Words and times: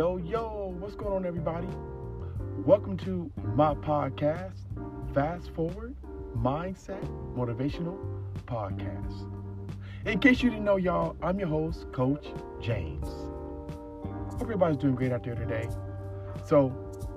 Yo, 0.00 0.16
yo, 0.16 0.74
what's 0.78 0.94
going 0.94 1.12
on, 1.12 1.26
everybody? 1.26 1.68
Welcome 2.64 2.96
to 3.04 3.30
my 3.54 3.74
podcast, 3.74 4.54
Fast 5.12 5.50
Forward 5.50 5.94
Mindset 6.34 7.04
Motivational 7.36 7.98
Podcast. 8.46 9.30
In 10.06 10.18
case 10.18 10.42
you 10.42 10.48
didn't 10.48 10.64
know, 10.64 10.78
y'all, 10.78 11.16
I'm 11.22 11.38
your 11.38 11.48
host, 11.48 11.92
Coach 11.92 12.28
James. 12.62 13.06
Hope 13.06 14.40
everybody's 14.40 14.78
doing 14.78 14.94
great 14.94 15.12
out 15.12 15.22
there 15.22 15.34
today. 15.34 15.68
So, 16.46 16.72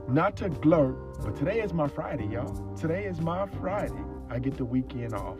not 0.09 0.36
to 0.36 0.50
blurt, 0.50 1.21
but 1.23 1.38
today 1.38 1.61
is 1.61 1.71
my 1.71 1.88
Friday, 1.88 2.25
y'all. 2.25 2.75
Today 2.75 3.05
is 3.05 3.21
my 3.21 3.47
Friday. 3.61 4.04
I 4.29 4.39
get 4.39 4.57
the 4.57 4.65
weekend 4.65 5.13
off. 5.13 5.38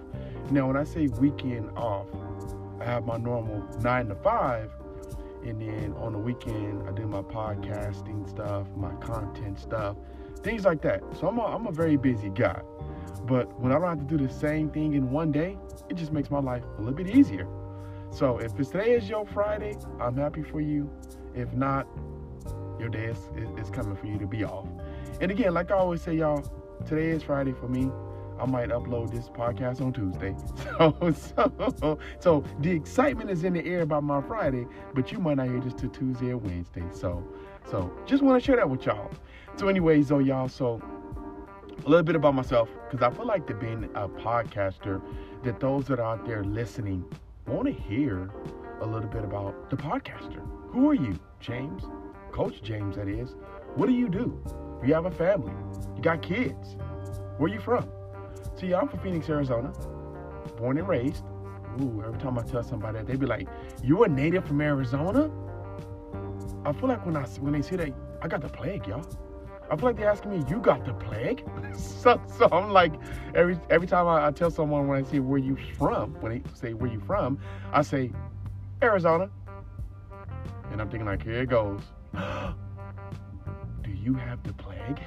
Now, 0.50 0.68
when 0.68 0.78
I 0.78 0.86
say 0.86 1.08
weekend 1.08 1.72
off, 1.76 2.08
I 2.80 2.86
have 2.86 3.06
my 3.06 3.18
normal 3.18 3.68
nine 3.82 4.08
to 4.08 4.16
five, 4.16 4.72
and 5.46 5.62
then 5.62 5.94
on 5.98 6.14
the 6.14 6.20
weekend, 6.20 6.88
I 6.88 6.92
do 6.92 7.06
my 7.06 7.22
podcasting 7.22 8.30
stuff, 8.30 8.68
my 8.76 8.94
content 8.96 9.60
stuff, 9.60 9.98
things 10.42 10.66
like 10.66 10.82
that. 10.84 11.02
So 11.20 11.28
I'm 11.28 11.38
a, 11.38 11.44
I'm 11.44 11.68
a 11.68 11.72
very 11.72 11.98
busy 11.98 12.30
guy. 12.30 12.62
But 13.26 13.60
when 13.60 13.72
I 13.72 13.76
don't 13.76 13.88
have 13.88 14.08
to 14.08 14.18
do 14.18 14.26
the 14.26 14.34
same 14.34 14.70
thing 14.70 14.94
in 14.94 15.12
one 15.12 15.32
day, 15.32 15.58
it 15.90 15.96
just 15.96 16.12
makes 16.12 16.30
my 16.30 16.40
life 16.40 16.64
a 16.78 16.82
little 16.82 16.96
bit 16.96 17.08
easier. 17.08 17.48
So 18.12 18.38
if 18.38 18.56
today 18.56 18.92
is 18.92 19.10
your 19.10 19.26
Friday, 19.26 19.76
I'm 20.00 20.16
happy 20.16 20.44
for 20.44 20.62
you. 20.62 20.90
If 21.34 21.52
not, 21.54 21.88
your 22.80 22.90
day 22.90 23.06
is, 23.06 23.18
is 23.58 23.70
coming 23.70 23.96
for 23.96 24.08
you 24.08 24.20
to 24.20 24.28
be 24.28 24.44
off. 24.44 24.68
And 25.22 25.32
again, 25.32 25.54
like 25.54 25.72
I 25.72 25.76
always 25.76 26.02
say, 26.02 26.16
y'all, 26.16 26.44
today 26.86 27.10
is 27.10 27.24
Friday 27.24 27.54
for 27.54 27.68
me. 27.68 27.90
I 28.40 28.46
might 28.46 28.70
upload 28.70 29.12
this 29.12 29.30
podcast 29.30 29.82
on 29.82 29.94
Tuesday. 29.94 30.36
So, 30.78 31.74
so, 31.78 32.00
so 32.20 32.44
the 32.60 32.72
excitement 32.72 33.30
is 33.30 33.44
in 33.44 33.54
the 33.54 33.66
air 33.66 33.82
about 33.82 34.04
my 34.04 34.22
Friday, 34.22 34.66
but 34.94 35.12
you 35.12 35.20
might 35.20 35.38
not 35.38 35.48
hear 35.48 35.60
this 35.60 35.74
till 35.74 35.90
Tuesday 35.90 36.32
or 36.32 36.38
Wednesday. 36.38 36.84
So, 36.92 37.24
so 37.70 37.92
just 38.06 38.24
want 38.24 38.42
to 38.42 38.46
share 38.46 38.56
that 38.58 38.70
with 38.70 38.86
y'all. 38.86 39.12
So, 39.56 39.68
anyways, 39.68 40.10
though, 40.10 40.20
y'all, 40.20 40.50
so 40.50 40.82
a 41.86 41.90
little 41.90 42.04
bit 42.04 42.16
about 42.16 42.36
myself 42.36 42.70
because 42.90 43.06
I 43.06 43.16
feel 43.16 43.26
like 43.26 43.48
to 43.48 43.54
being 43.54 43.90
a 43.96 44.08
podcaster, 44.08 45.02
that 45.44 45.60
those 45.60 45.86
that 45.88 46.00
are 46.00 46.16
out 46.16 46.26
there 46.26 46.44
listening 46.44 47.04
want 47.48 47.66
to 47.68 47.74
hear 47.74 48.30
a 48.82 48.86
little 48.86 49.10
bit 49.10 49.24
about 49.24 49.70
the 49.70 49.76
podcaster. 49.76 50.42
Who 50.72 50.90
are 50.90 50.94
you, 50.94 51.20
James? 51.40 51.84
Coach 52.32 52.62
James, 52.64 52.96
that 52.96 53.08
is. 53.08 53.36
What 53.76 53.88
do 53.88 53.94
you 53.94 54.10
do? 54.10 54.42
You 54.86 54.94
have 54.94 55.06
a 55.06 55.12
family. 55.12 55.54
You 55.96 56.02
got 56.02 56.22
kids. 56.22 56.76
Where 57.38 57.52
are 57.52 57.54
you 57.54 57.60
from? 57.60 57.90
See, 58.56 58.74
I'm 58.74 58.88
from 58.88 59.00
Phoenix, 59.00 59.30
Arizona, 59.30 59.74
born 60.58 60.78
and 60.78 60.88
raised. 60.88 61.24
Ooh, 61.82 62.04
every 62.06 62.20
time 62.20 62.38
I 62.38 62.44
tell 62.44 62.64
somebody 62.64 63.00
that, 63.00 63.08
they 63.08 63.16
be 63.16 63.26
like, 63.26 63.48
"You 63.84 64.04
a 64.04 64.08
native 64.08 64.46
from 64.46 64.62
Arizona?" 64.62 65.32
I 66.66 66.72
feel 66.72 66.88
like 66.88 67.06
when 67.06 67.18
I 67.18 67.24
when 67.40 67.54
they 67.54 67.62
say 67.62 67.76
that, 67.78 67.94
I 68.22 68.28
got 68.28 68.42
the 68.42 68.50
plague, 68.50 68.88
y'all. 68.88 69.06
I 69.72 69.76
feel 69.76 69.86
like 69.86 69.98
they're 69.98 70.10
asking 70.10 70.32
me, 70.32 70.46
"You 70.48 70.60
got 70.60 70.86
the 70.86 70.94
plague?" 70.94 71.44
so, 71.76 72.22
so 72.38 72.48
I'm 72.52 72.72
like, 72.72 72.94
every 73.34 73.60
every 73.70 73.88
time 73.88 74.08
I, 74.08 74.28
I, 74.28 74.32
tell 74.32 74.52
someone 74.52 74.88
when 74.88 75.04
I 75.04 75.08
say 75.10 75.20
where 75.20 75.40
you 75.40 75.58
from, 75.78 76.14
when 76.22 76.32
they 76.32 76.42
say 76.54 76.74
where 76.74 76.92
you 76.92 77.00
from, 77.00 77.40
I 77.72 77.82
say 77.82 78.12
Arizona, 78.84 79.30
and 80.72 80.80
I'm 80.80 80.90
thinking 80.90 81.08
like, 81.08 81.24
here 81.24 81.42
it 81.42 81.50
goes. 81.50 81.82
Do 82.14 83.92
you 83.92 84.14
have 84.14 84.44
the 84.44 84.54
plague? 84.54 85.00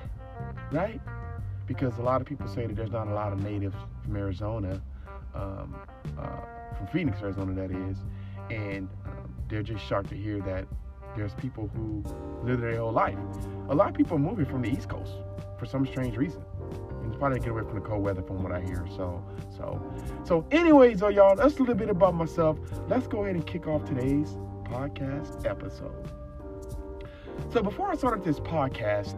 Right? 0.72 1.00
Because 1.66 1.98
a 1.98 2.02
lot 2.02 2.20
of 2.20 2.26
people 2.26 2.46
say 2.48 2.66
that 2.66 2.76
there's 2.76 2.92
not 2.92 3.08
a 3.08 3.14
lot 3.14 3.32
of 3.32 3.42
natives 3.42 3.76
from 4.04 4.16
Arizona, 4.16 4.80
um, 5.34 5.76
uh, 6.18 6.76
from 6.76 6.86
Phoenix, 6.92 7.20
Arizona, 7.22 7.52
that 7.54 7.70
is, 7.70 7.98
and 8.50 8.88
um, 9.04 9.34
they're 9.48 9.62
just 9.62 9.84
shocked 9.84 10.08
to 10.10 10.16
hear 10.16 10.40
that 10.40 10.66
there's 11.16 11.34
people 11.34 11.70
who 11.74 12.04
live 12.44 12.60
their 12.60 12.76
whole 12.76 12.92
life. 12.92 13.18
A 13.68 13.74
lot 13.74 13.88
of 13.88 13.94
people 13.94 14.16
are 14.16 14.20
moving 14.20 14.44
from 14.44 14.62
the 14.62 14.68
East 14.68 14.88
Coast 14.88 15.12
for 15.58 15.66
some 15.66 15.86
strange 15.86 16.16
reason. 16.16 16.42
And 17.00 17.08
it's 17.08 17.16
probably 17.16 17.38
to 17.38 17.44
get 17.44 17.52
away 17.52 17.62
from 17.62 17.74
the 17.74 17.80
cold 17.80 18.02
weather, 18.02 18.22
from 18.22 18.42
what 18.42 18.52
I 18.52 18.60
hear. 18.60 18.86
So, 18.96 19.24
so, 19.56 19.80
so. 20.24 20.46
Anyways, 20.50 21.00
though, 21.00 21.08
y'all, 21.08 21.34
that's 21.36 21.56
a 21.56 21.60
little 21.60 21.74
bit 21.74 21.88
about 21.88 22.14
myself. 22.14 22.58
Let's 22.88 23.06
go 23.06 23.24
ahead 23.24 23.36
and 23.36 23.46
kick 23.46 23.66
off 23.66 23.84
today's 23.84 24.36
podcast 24.64 25.46
episode. 25.46 26.10
So, 27.52 27.62
before 27.62 27.90
I 27.90 27.96
started 27.96 28.24
this 28.24 28.40
podcast, 28.40 29.16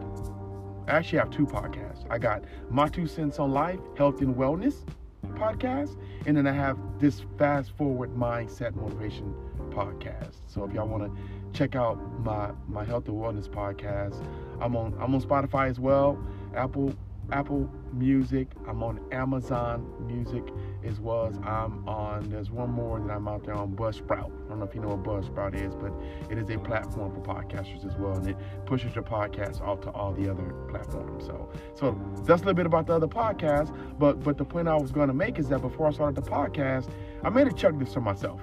I 0.89 0.93
actually 0.93 1.19
have 1.19 1.29
two 1.29 1.45
podcasts. 1.45 2.03
I 2.09 2.17
got 2.17 2.43
My 2.71 2.87
Two 2.87 3.05
Cents 3.05 3.37
on 3.37 3.51
Life, 3.51 3.79
Health 3.95 4.21
and 4.21 4.35
Wellness 4.35 4.85
podcast, 5.33 5.95
and 6.25 6.35
then 6.35 6.47
I 6.47 6.51
have 6.51 6.77
this 6.99 7.21
Fast 7.37 7.77
Forward 7.77 8.15
Mindset 8.15 8.75
Motivation 8.75 9.35
podcast. 9.69 10.37
So 10.47 10.63
if 10.65 10.73
y'all 10.73 10.87
want 10.87 11.03
to 11.03 11.21
check 11.53 11.75
out 11.75 11.99
my 12.23 12.51
my 12.67 12.83
health 12.83 13.07
and 13.07 13.17
wellness 13.17 13.47
podcast, 13.47 14.25
I'm 14.59 14.75
on 14.75 14.97
I'm 14.99 15.13
on 15.13 15.21
Spotify 15.21 15.69
as 15.69 15.79
well, 15.79 16.17
Apple 16.55 16.95
Apple 17.31 17.69
Music. 17.93 18.47
I'm 18.67 18.83
on 18.83 18.99
Amazon 19.11 19.85
Music 20.05 20.43
as 20.83 20.99
well 20.99 21.27
as 21.27 21.37
I'm 21.37 21.87
on. 21.87 22.29
There's 22.29 22.51
one 22.51 22.69
more 22.69 22.99
that 22.99 23.11
I'm 23.11 23.27
out 23.27 23.43
there 23.43 23.55
on 23.55 23.75
Buzzsprout. 23.75 24.31
I 24.45 24.49
don't 24.49 24.59
know 24.59 24.65
if 24.65 24.75
you 24.75 24.81
know 24.81 24.95
what 24.95 25.03
Buzzsprout 25.03 25.55
is, 25.55 25.75
but 25.75 25.91
it 26.31 26.37
is 26.37 26.49
a 26.49 26.59
platform 26.59 27.13
for 27.13 27.21
podcasters 27.21 27.85
as 27.85 27.97
well, 27.97 28.13
and 28.13 28.27
it 28.27 28.37
pushes 28.65 28.95
your 28.95 29.03
podcast 29.03 29.61
off 29.61 29.81
to 29.81 29.89
all 29.91 30.13
the 30.13 30.29
other 30.29 30.53
platforms. 30.69 31.25
So, 31.25 31.49
so 31.75 31.99
that's 32.25 32.41
a 32.41 32.45
little 32.45 32.53
bit 32.53 32.65
about 32.65 32.87
the 32.87 32.93
other 32.95 33.07
podcasts. 33.07 33.75
But 33.97 34.23
but 34.23 34.37
the 34.37 34.45
point 34.45 34.67
I 34.67 34.75
was 34.75 34.91
going 34.91 35.07
to 35.07 35.13
make 35.13 35.39
is 35.39 35.49
that 35.49 35.61
before 35.61 35.87
I 35.87 35.91
started 35.91 36.23
the 36.23 36.29
podcast, 36.29 36.89
I 37.23 37.29
made 37.29 37.47
a 37.47 37.51
checklist 37.51 37.93
for 37.93 38.01
myself. 38.01 38.41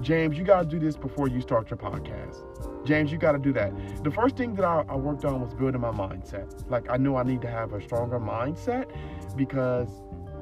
James, 0.00 0.36
you 0.36 0.44
got 0.44 0.62
to 0.62 0.66
do 0.66 0.78
this 0.78 0.96
before 0.96 1.28
you 1.28 1.40
start 1.40 1.70
your 1.70 1.76
podcast. 1.76 2.44
James, 2.86 3.12
you 3.12 3.18
got 3.18 3.32
to 3.32 3.38
do 3.38 3.52
that. 3.52 3.72
The 4.04 4.10
first 4.10 4.36
thing 4.36 4.54
that 4.56 4.64
I, 4.64 4.84
I, 4.88 4.96
worked 4.96 5.24
on 5.24 5.40
was 5.40 5.54
building 5.54 5.80
my 5.80 5.90
mindset. 5.90 6.68
Like, 6.68 6.90
I 6.90 6.96
knew 6.96 7.16
I 7.16 7.22
need 7.22 7.40
to 7.42 7.50
have 7.50 7.72
a 7.72 7.82
stronger 7.82 8.18
mindset 8.18 8.90
because 9.36 9.88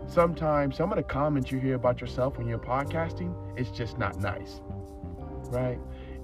sometimes 0.06 0.76
some 0.76 0.90
of 0.90 0.96
the 0.96 1.02
comments 1.02 1.50
you 1.52 1.58
hear 1.58 1.74
about 1.74 2.00
yourself 2.00 2.38
when 2.38 2.48
you're 2.48 2.58
podcasting, 2.58 3.34
it's 3.56 3.70
just 3.70 3.98
not 3.98 4.18
nice. 4.18 4.60
Right? 5.50 5.78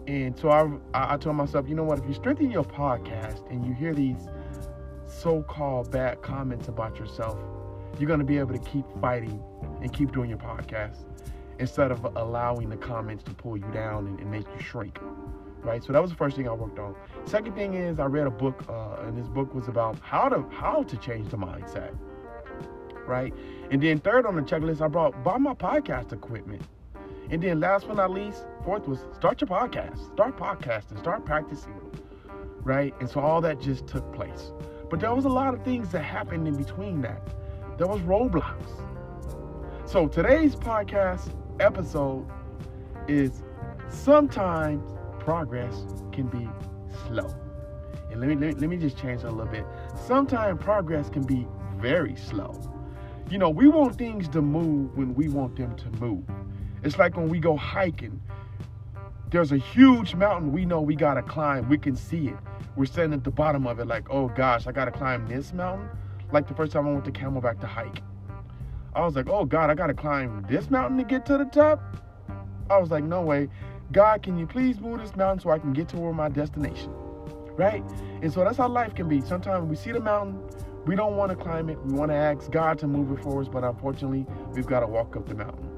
And 0.06 0.39
so 0.39 0.49
I, 0.50 1.15
I 1.15 1.16
told 1.19 1.37
myself, 1.37 1.69
you 1.69 1.75
know 1.75 1.84
what? 1.84 1.99
If 1.99 2.06
you 2.06 2.15
strengthen 2.15 2.50
your 2.50 2.65
podcast 2.65 3.49
and 3.50 3.65
you 3.65 3.75
hear 3.75 3.95
these 3.95 4.27
so 5.06 5.43
called 5.43 5.91
bad 5.91 6.22
comments 6.22 6.69
about 6.69 6.99
yourself, 6.99 7.39
you're 7.99 8.09
going 8.09 8.21
to 8.21 8.25
be 8.25 8.39
able 8.39 8.55
to 8.55 8.71
keep 8.71 8.84
fighting 9.00 9.43
and 9.83 9.93
keep 9.93 10.12
doing 10.12 10.31
your 10.31 10.39
podcast 10.39 11.05
instead 11.59 11.91
of 11.91 12.05
allowing 12.17 12.69
the 12.69 12.77
comments 12.77 13.25
to 13.25 13.35
pull 13.35 13.57
you 13.57 13.71
down 13.73 14.07
and, 14.07 14.21
and 14.21 14.31
make 14.31 14.47
you 14.55 14.63
shrink 14.63 14.99
right? 15.63 15.83
So 15.83 15.93
that 15.93 16.01
was 16.01 16.11
the 16.11 16.17
first 16.17 16.37
thing 16.37 16.49
i 16.49 16.53
worked 16.53 16.79
on. 16.79 16.95
Second 17.25 17.55
thing 17.55 17.75
is 17.75 17.99
i 17.99 18.05
read 18.07 18.27
a 18.27 18.31
book 18.31 18.65
uh, 18.69 19.03
and 19.03 19.19
this 19.19 19.29
book 19.29 19.55
was 19.55 19.69
about 19.69 19.99
how 20.01 20.29
to 20.29 20.45
how 20.51 20.83
to 20.85 20.97
change 20.97 21.29
the 21.31 21.37
mindset 21.37 21.97
right? 23.07 23.33
And 23.71 23.83
then 23.83 23.99
third 23.99 24.27
on 24.27 24.37
the 24.37 24.43
checklist 24.43 24.81
i 24.81 24.89
brought 24.89 25.23
buy 25.25 25.39
my 25.39 25.55
podcast 25.55 26.13
equipment. 26.13 26.63
And 27.31 27.43
then 27.43 27.61
last 27.61 27.87
but 27.87 27.97
not 27.97 28.11
least 28.11 28.47
fourth 28.65 28.87
was 28.87 29.01
start 29.15 29.41
your 29.41 29.49
podcast 29.49 30.13
start 30.13 30.37
podcasting 30.37 30.99
start 30.99 31.25
practicing 31.25 31.75
right? 32.63 32.95
And 33.01 33.09
so 33.09 33.21
all 33.21 33.41
that 33.41 33.61
just 33.61 33.87
took 33.87 34.13
place. 34.13 34.53
But 34.91 35.01
there 35.01 35.15
was 35.15 35.25
a 35.25 35.31
lot 35.31 35.55
of 35.55 35.65
things 35.65 35.91
that 35.93 36.03
happened 36.03 36.47
in 36.47 36.57
between 36.57 37.01
that. 37.03 37.23
There 37.79 37.87
was 37.87 38.01
roadblocks. 38.03 38.85
So 39.89 40.07
today's 40.07 40.55
podcast 40.55 41.35
episode 41.61 42.27
is 43.09 43.43
sometimes 43.89 44.83
progress 45.19 45.85
can 46.13 46.27
be 46.27 46.49
slow. 47.07 47.35
And 48.11 48.21
let 48.21 48.29
me, 48.29 48.37
let 48.37 48.55
me, 48.55 48.61
let 48.61 48.71
me 48.71 48.77
just 48.77 48.97
change 48.97 49.23
a 49.23 49.31
little 49.31 49.51
bit. 49.51 49.65
Sometimes 50.07 50.63
progress 50.63 51.09
can 51.09 51.23
be 51.23 51.47
very 51.77 52.17
slow. 52.17 52.59
You 53.31 53.39
know, 53.39 53.51
we 53.51 53.69
want 53.69 53.97
things 53.97 54.29
to 54.31 54.41
move 54.41 54.97
when 54.97 55.15
we 55.15 55.28
want 55.28 55.57
them 55.57 55.77
to 55.77 55.91
move. 56.01 56.25
It's 56.83 56.99
like 56.99 57.16
when 57.16 57.28
we 57.28 57.39
go 57.39 57.57
hiking, 57.57 58.21
there's 59.31 59.53
a 59.53 59.59
huge 59.59 60.15
mountain 60.15 60.53
we 60.53 60.65
know 60.65 60.81
we 60.81 60.97
gotta 60.97 61.22
climb. 61.22 61.69
We 61.69 61.77
can 61.77 61.95
see 61.95 62.28
it. 62.28 62.37
We're 62.77 62.87
standing 62.87 63.19
at 63.19 63.25
the 63.25 63.31
bottom 63.31 63.66
of 63.66 63.81
it, 63.81 63.87
like, 63.87 64.09
oh 64.11 64.28
gosh, 64.28 64.66
I 64.66 64.72
gotta 64.72 64.91
climb 64.91 65.27
this 65.27 65.53
mountain. 65.53 65.89
Like 66.33 66.49
the 66.49 66.54
first 66.54 66.72
time 66.72 66.87
I 66.87 66.93
went 66.93 67.04
to 67.04 67.13
Camelback 67.13 67.61
to 67.61 67.66
hike. 67.66 68.03
I 68.98 69.03
was 69.03 69.15
like, 69.15 69.28
oh 69.28 69.45
God, 69.45 69.71
I 69.71 69.77
gotta 69.77 69.95
climb 69.95 70.45
this 70.48 70.71
mountain 70.71 70.98
to 70.98 71.04
get 71.04 71.24
to 71.27 71.39
the 71.39 71.45
top. 71.45 71.80
I 72.68 72.78
was 72.78 72.91
like, 72.91 73.04
no 73.04 73.22
way. 73.22 73.48
God, 73.92 74.24
can 74.24 74.36
you 74.36 74.45
please 74.45 74.80
move 74.80 74.98
this 74.98 75.15
mountain 75.15 75.39
so 75.39 75.50
I 75.50 75.60
can 75.60 75.72
get 75.72 75.89
to 75.91 75.98
where 75.98 76.12
my 76.12 76.28
destination? 76.28 76.92
Right? 77.56 77.84
And 78.22 78.33
so 78.33 78.42
that's 78.42 78.56
how 78.56 78.66
life 78.66 78.97
can 78.97 79.09
be. 79.09 79.21
Sometimes 79.21 79.71
we 79.71 79.77
see 79.77 79.92
the 79.92 80.00
mountain, 80.00 80.42
we 80.84 80.97
don't 80.97 81.16
want 81.16 81.30
to 81.30 81.36
climb 81.36 81.68
it. 81.68 81.78
We 81.84 81.92
want 81.92 82.10
to 82.10 82.16
ask 82.16 82.50
God 82.50 82.77
to 82.80 82.89
move 82.89 83.16
it 83.16 83.22
for 83.22 83.41
us, 83.41 83.47
but 83.47 83.62
unfortunately, 83.62 84.27
we've 84.53 84.66
got 84.66 84.80
to 84.80 84.89
walk 84.89 85.15
up 85.15 85.28
the 85.28 85.36
mountain. 85.36 85.71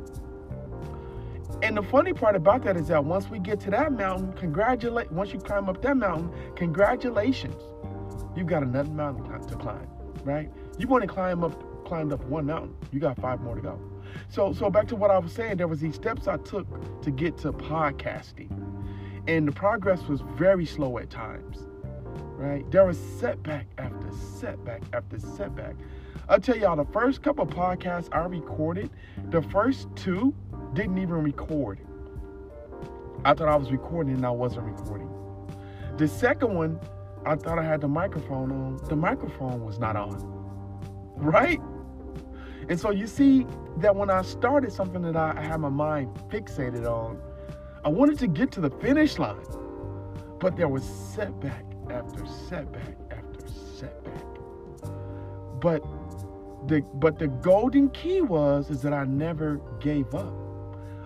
And 1.63 1.77
the 1.77 1.83
funny 1.83 2.15
part 2.15 2.37
about 2.37 2.63
that 2.63 2.79
is 2.79 2.89
that 2.89 3.05
once 3.05 3.29
we 3.29 3.39
get 3.39 3.61
to 3.61 3.71
that 3.73 3.93
mountain, 3.93 4.33
congratulate 4.33 5.13
once 5.13 5.31
you 5.31 5.41
climb 5.41 5.69
up 5.69 5.83
that 5.83 5.99
mountain, 5.99 6.33
congratulations. 6.57 7.63
You've 8.35 8.47
got 8.47 8.63
another 8.63 8.91
mountain 8.91 9.47
to 9.47 9.57
climb, 9.57 9.89
right? 10.25 10.51
You 10.79 10.89
want 10.89 11.03
to 11.03 11.09
climb 11.09 11.45
up 11.45 11.63
climbed 11.91 12.13
up 12.15 12.25
one 12.27 12.47
mountain. 12.47 12.75
You 12.93 13.01
got 13.01 13.21
five 13.21 13.43
more 13.43 13.57
to 13.57 13.61
go. 13.63 13.81
So 14.31 14.53
so 14.55 14.71
back 14.71 14.89
to 14.89 14.97
what 14.97 15.11
I 15.11 15.19
was 15.19 15.33
saying, 15.33 15.59
there 15.59 15.69
was 15.69 15.81
these 15.81 15.97
steps 15.97 16.29
I 16.29 16.39
took 16.39 16.67
to 17.03 17.11
get 17.11 17.37
to 17.39 17.53
podcasting. 17.53 18.51
And 19.29 19.49
the 19.49 19.53
progress 19.53 20.03
was 20.09 20.23
very 20.37 20.67
slow 20.67 20.99
at 20.99 21.11
times. 21.11 21.59
right? 22.39 22.71
There 22.71 22.87
was 22.87 22.99
setback 23.21 23.67
after 23.79 24.11
setback 24.41 24.83
after 24.95 25.19
setback. 25.21 25.77
I'll 26.29 26.41
tell 26.41 26.57
y'all, 26.57 26.77
the 26.77 26.91
first 26.93 27.23
couple 27.23 27.47
podcasts 27.47 28.09
I 28.13 28.21
recorded, 28.21 28.91
the 29.31 29.43
first 29.43 29.89
two 29.97 30.35
didn't 30.75 30.99
even 30.99 31.23
record. 31.25 31.81
I 33.25 33.35
thought 33.35 33.49
I 33.49 33.57
was 33.57 33.73
recording 33.73 34.15
and 34.15 34.27
I 34.27 34.31
wasn't 34.31 34.67
recording. 34.67 35.11
The 35.99 36.09
second 36.09 36.55
one, 36.55 36.81
I 37.27 37.37
thought 37.37 37.59
I 37.59 37.65
had 37.65 37.83
the 37.83 37.89
microphone 37.89 38.53
on. 38.53 38.77
The 38.89 38.97
microphone 38.97 39.65
was 39.67 39.79
not 39.79 39.97
on. 39.97 40.41
Right? 41.17 41.61
And 42.71 42.79
so 42.79 42.91
you 42.91 43.09
see 43.09 43.49
that 43.79 43.97
when 43.97 44.11
I 44.11 44.23
started 44.23 44.73
something 44.73 45.03
that 45.03 45.17
I 45.17 45.41
had 45.41 45.59
my 45.59 45.69
mind 45.69 46.15
fixated 46.29 46.87
on, 46.87 47.21
I 47.85 47.89
wanted 47.89 48.17
to 48.21 48.29
get 48.29 48.53
to 48.53 48.61
the 48.61 48.71
finish 48.71 49.19
line. 49.19 49.45
But 50.39 50.57
there 50.57 50.69
was 50.69 50.85
setback 50.85 51.65
after 51.91 52.25
setback 52.49 52.97
after 53.11 53.49
setback. 53.49 54.25
But 55.61 55.83
the 56.69 56.83
but 56.95 57.19
the 57.19 57.27
golden 57.27 57.91
key 57.91 58.21
was 58.21 58.71
is 58.71 58.83
that 58.83 58.93
I 58.93 59.05
never 59.05 59.61
gave 59.81 60.15
up. 60.15 60.33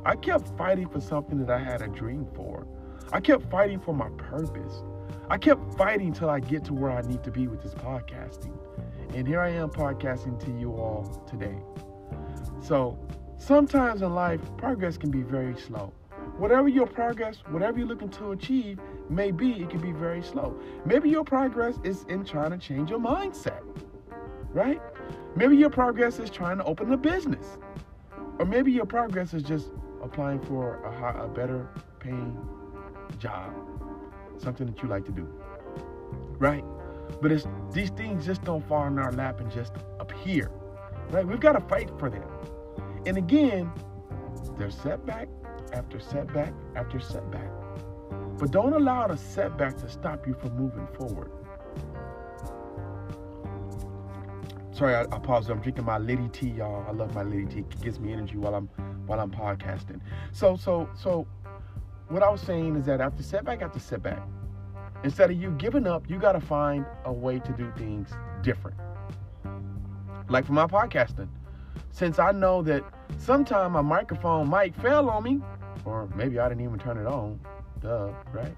I 0.04 0.16
kept 0.16 0.54
fighting 0.58 0.88
for 0.90 1.00
something 1.00 1.38
that 1.38 1.50
I 1.50 1.58
had 1.58 1.80
a 1.80 1.88
dream 1.88 2.26
for. 2.34 2.66
I 3.10 3.20
kept 3.20 3.50
fighting 3.50 3.80
for 3.80 3.94
my 3.94 4.10
purpose. 4.18 4.82
I 5.30 5.38
kept 5.38 5.78
fighting 5.78 6.12
till 6.12 6.28
I 6.28 6.40
get 6.40 6.62
to 6.66 6.74
where 6.74 6.90
I 6.90 7.00
need 7.00 7.24
to 7.24 7.30
be 7.30 7.46
with 7.46 7.62
this 7.62 7.74
podcasting. 7.74 8.52
And 9.12 9.26
here 9.26 9.40
I 9.40 9.50
am 9.50 9.68
podcasting 9.68 10.42
to 10.44 10.50
you 10.58 10.72
all 10.72 11.24
today. 11.28 11.56
So 12.62 12.98
sometimes 13.36 14.02
in 14.02 14.14
life, 14.14 14.40
progress 14.56 14.96
can 14.96 15.10
be 15.10 15.22
very 15.22 15.56
slow. 15.58 15.92
Whatever 16.38 16.68
your 16.68 16.86
progress, 16.86 17.36
whatever 17.50 17.78
you're 17.78 17.86
looking 17.86 18.08
to 18.10 18.32
achieve, 18.32 18.80
may 19.08 19.30
be, 19.30 19.52
it 19.62 19.70
can 19.70 19.80
be 19.80 19.92
very 19.92 20.22
slow. 20.22 20.58
Maybe 20.84 21.08
your 21.08 21.24
progress 21.24 21.78
is 21.84 22.04
in 22.08 22.24
trying 22.24 22.50
to 22.50 22.58
change 22.58 22.90
your 22.90 22.98
mindset, 22.98 23.62
right? 24.52 24.80
Maybe 25.36 25.56
your 25.56 25.70
progress 25.70 26.18
is 26.18 26.30
trying 26.30 26.58
to 26.58 26.64
open 26.64 26.92
a 26.92 26.96
business. 26.96 27.58
Or 28.38 28.46
maybe 28.46 28.72
your 28.72 28.86
progress 28.86 29.32
is 29.32 29.42
just 29.44 29.70
applying 30.02 30.40
for 30.40 30.82
a, 30.84 30.90
high, 30.96 31.22
a 31.22 31.28
better 31.28 31.68
paying 32.00 32.36
job, 33.18 33.52
something 34.38 34.66
that 34.66 34.82
you 34.82 34.88
like 34.88 35.04
to 35.04 35.12
do, 35.12 35.28
right? 36.38 36.64
But 37.20 37.32
it's 37.32 37.46
these 37.72 37.90
things 37.90 38.26
just 38.26 38.44
don't 38.44 38.66
fall 38.68 38.86
in 38.86 38.98
our 38.98 39.12
lap 39.12 39.40
and 39.40 39.50
just 39.50 39.72
appear, 40.00 40.50
right? 41.10 41.26
We've 41.26 41.40
got 41.40 41.52
to 41.52 41.60
fight 41.60 41.90
for 41.98 42.10
them. 42.10 42.28
And 43.06 43.16
again, 43.16 43.70
there's 44.58 44.74
setback 44.74 45.28
after 45.72 46.00
setback 46.00 46.52
after 46.76 47.00
setback. 47.00 47.50
But 48.38 48.50
don't 48.50 48.72
allow 48.72 49.06
the 49.06 49.16
setback 49.16 49.76
to 49.78 49.88
stop 49.88 50.26
you 50.26 50.34
from 50.34 50.56
moving 50.56 50.86
forward. 50.98 51.30
Sorry, 54.72 54.94
I, 54.94 55.02
I 55.02 55.18
paused. 55.20 55.50
I'm 55.50 55.60
drinking 55.60 55.84
my 55.84 55.98
Liddy 55.98 56.28
tea, 56.32 56.48
y'all. 56.48 56.84
I 56.88 56.92
love 56.92 57.14
my 57.14 57.22
Liddy 57.22 57.46
tea. 57.46 57.60
It 57.60 57.80
gives 57.80 58.00
me 58.00 58.12
energy 58.12 58.36
while 58.36 58.54
I'm 58.54 58.68
while 59.06 59.20
I'm 59.20 59.30
podcasting. 59.30 60.00
So, 60.32 60.56
so, 60.56 60.88
so, 60.96 61.26
what 62.08 62.22
I 62.22 62.30
was 62.30 62.40
saying 62.40 62.74
is 62.76 62.86
that 62.86 63.00
after 63.00 63.22
setback 63.22 63.62
after 63.62 63.78
setback, 63.78 64.20
instead 65.04 65.30
of 65.30 65.40
you 65.40 65.50
giving 65.52 65.86
up, 65.86 66.08
you 66.08 66.18
got 66.18 66.32
to 66.32 66.40
find 66.40 66.84
a 67.04 67.12
way 67.12 67.38
to 67.38 67.52
do 67.52 67.70
things 67.76 68.08
different. 68.42 68.76
Like 70.28 70.46
for 70.46 70.52
my 70.52 70.66
podcasting, 70.66 71.28
since 71.90 72.18
I 72.18 72.32
know 72.32 72.62
that 72.62 72.82
sometime 73.18 73.72
my 73.72 73.82
microphone 73.82 74.48
might 74.48 74.74
fail 74.74 75.08
on 75.10 75.22
me, 75.22 75.40
or 75.84 76.08
maybe 76.16 76.38
I 76.38 76.48
didn't 76.48 76.64
even 76.64 76.78
turn 76.78 76.96
it 76.96 77.06
on, 77.06 77.38
duh, 77.80 78.08
right? 78.32 78.56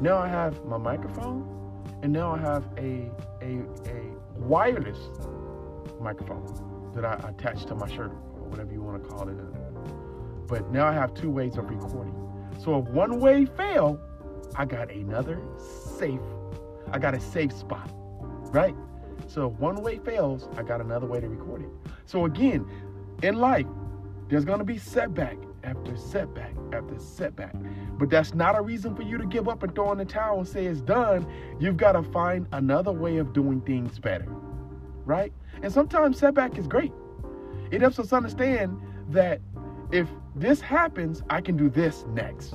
Now 0.00 0.18
I 0.18 0.28
have 0.28 0.64
my 0.66 0.76
microphone, 0.76 1.42
and 2.02 2.12
now 2.12 2.32
I 2.32 2.38
have 2.38 2.64
a 2.76 3.10
a 3.40 3.62
a 3.86 4.12
wireless 4.36 4.98
microphone 6.00 6.92
that 6.94 7.04
I 7.04 7.14
attach 7.28 7.64
to 7.66 7.74
my 7.74 7.88
shirt 7.88 8.10
or 8.10 8.48
whatever 8.48 8.72
you 8.72 8.82
want 8.82 9.02
to 9.02 9.08
call 9.08 9.28
it. 9.28 9.36
But 10.46 10.70
now 10.70 10.86
I 10.86 10.92
have 10.92 11.14
two 11.14 11.30
ways 11.30 11.56
of 11.56 11.70
recording. 11.70 12.14
So 12.62 12.78
if 12.80 12.88
one 12.88 13.20
way 13.20 13.46
fail, 13.46 13.98
I 14.56 14.64
got 14.64 14.90
another 14.90 15.40
safe. 15.98 16.20
I 16.90 16.98
got 16.98 17.14
a 17.14 17.20
safe 17.20 17.52
spot, 17.52 17.90
right? 18.52 18.74
So 19.26 19.48
if 19.48 19.52
one 19.60 19.82
way 19.82 19.98
fails, 19.98 20.48
I 20.56 20.62
got 20.62 20.80
another 20.80 21.06
way 21.06 21.20
to 21.20 21.28
record 21.28 21.62
it. 21.62 21.68
So 22.06 22.24
again, 22.24 22.66
in 23.22 23.36
life, 23.36 23.66
there's 24.28 24.44
gonna 24.44 24.64
be 24.64 24.78
setback 24.78 25.36
after 25.62 25.96
setback 25.96 26.54
after 26.72 26.98
setback. 26.98 27.54
But 27.98 28.10
that's 28.10 28.34
not 28.34 28.58
a 28.58 28.62
reason 28.62 28.94
for 28.94 29.02
you 29.02 29.18
to 29.18 29.26
give 29.26 29.48
up 29.48 29.62
and 29.62 29.74
throw 29.74 29.92
in 29.92 29.98
the 29.98 30.04
towel 30.04 30.38
and 30.38 30.48
say 30.48 30.66
it's 30.66 30.80
done. 30.80 31.26
You've 31.58 31.76
got 31.76 31.92
to 31.92 32.02
find 32.02 32.46
another 32.52 32.92
way 32.92 33.18
of 33.18 33.32
doing 33.32 33.60
things 33.60 33.98
better, 33.98 34.26
right? 35.04 35.32
And 35.62 35.72
sometimes 35.72 36.18
setback 36.18 36.56
is 36.58 36.66
great. 36.66 36.92
It 37.70 37.82
helps 37.82 37.98
us 37.98 38.12
understand 38.12 38.80
that 39.10 39.40
if 39.92 40.08
this 40.34 40.60
happens, 40.60 41.22
I 41.28 41.40
can 41.40 41.56
do 41.56 41.68
this 41.68 42.04
next. 42.14 42.54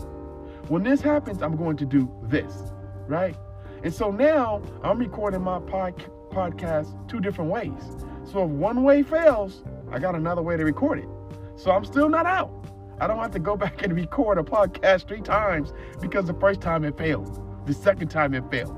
When 0.67 0.81
this 0.81 0.99
happens, 0.99 1.43
I'm 1.43 1.55
going 1.55 1.77
to 1.77 1.85
do 1.85 2.09
this, 2.23 2.73
right? 3.07 3.35
And 3.83 3.93
so 3.93 4.09
now 4.09 4.63
I'm 4.83 4.97
recording 4.97 5.41
my 5.41 5.59
pod- 5.59 6.09
podcast 6.31 7.07
two 7.07 7.19
different 7.19 7.51
ways. 7.51 7.83
So 8.23 8.43
if 8.45 8.49
one 8.49 8.81
way 8.81 9.03
fails, 9.03 9.63
I 9.91 9.99
got 9.99 10.15
another 10.15 10.41
way 10.41 10.57
to 10.57 10.65
record 10.65 10.97
it. 10.99 11.07
So 11.55 11.69
I'm 11.69 11.85
still 11.85 12.09
not 12.09 12.25
out. 12.25 12.51
I 12.99 13.05
don't 13.05 13.19
have 13.19 13.31
to 13.31 13.39
go 13.39 13.55
back 13.65 13.83
and 13.83 13.95
record 13.95 14.39
a 14.39 14.43
podcast 14.43 15.07
three 15.07 15.21
times 15.21 15.71
because 16.01 16.25
the 16.25 16.33
first 16.33 16.61
time 16.61 16.83
it 16.83 16.97
failed, 16.97 17.39
the 17.67 17.73
second 17.73 18.07
time 18.07 18.33
it 18.33 18.43
failed. 18.49 18.75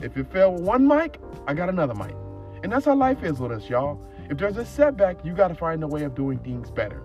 If 0.00 0.16
it 0.16 0.30
failed 0.30 0.60
one 0.60 0.86
mic, 0.86 1.18
I 1.48 1.54
got 1.54 1.68
another 1.68 1.94
mic. 1.94 2.14
And 2.62 2.70
that's 2.70 2.84
how 2.84 2.94
life 2.94 3.24
is 3.24 3.40
with 3.40 3.50
us, 3.50 3.68
y'all. 3.68 4.00
If 4.30 4.38
there's 4.38 4.56
a 4.56 4.64
setback, 4.64 5.24
you 5.24 5.34
got 5.34 5.48
to 5.48 5.54
find 5.56 5.82
a 5.82 5.88
way 5.88 6.04
of 6.04 6.14
doing 6.14 6.38
things 6.38 6.70
better. 6.70 7.02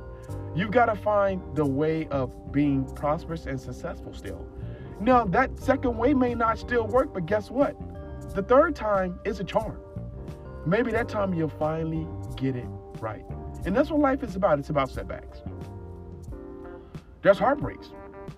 You've 0.59 0.71
got 0.71 0.87
to 0.87 0.95
find 0.95 1.41
the 1.55 1.65
way 1.65 2.05
of 2.07 2.51
being 2.51 2.83
prosperous 2.93 3.45
and 3.45 3.57
successful 3.57 4.13
still. 4.13 4.45
Now, 4.99 5.23
that 5.23 5.57
second 5.57 5.97
way 5.97 6.13
may 6.13 6.35
not 6.35 6.59
still 6.59 6.85
work, 6.85 7.13
but 7.13 7.25
guess 7.25 7.49
what? 7.49 7.77
The 8.35 8.43
third 8.43 8.75
time 8.75 9.21
is 9.23 9.39
a 9.39 9.45
charm. 9.45 9.79
Maybe 10.65 10.91
that 10.91 11.07
time 11.07 11.33
you'll 11.33 11.47
finally 11.47 12.05
get 12.35 12.57
it 12.57 12.65
right. 12.99 13.23
And 13.65 13.73
that's 13.73 13.89
what 13.89 14.01
life 14.01 14.21
is 14.21 14.35
about. 14.35 14.59
It's 14.59 14.69
about 14.69 14.89
setbacks. 14.89 15.41
There's 17.21 17.39
heartbreaks 17.39 17.91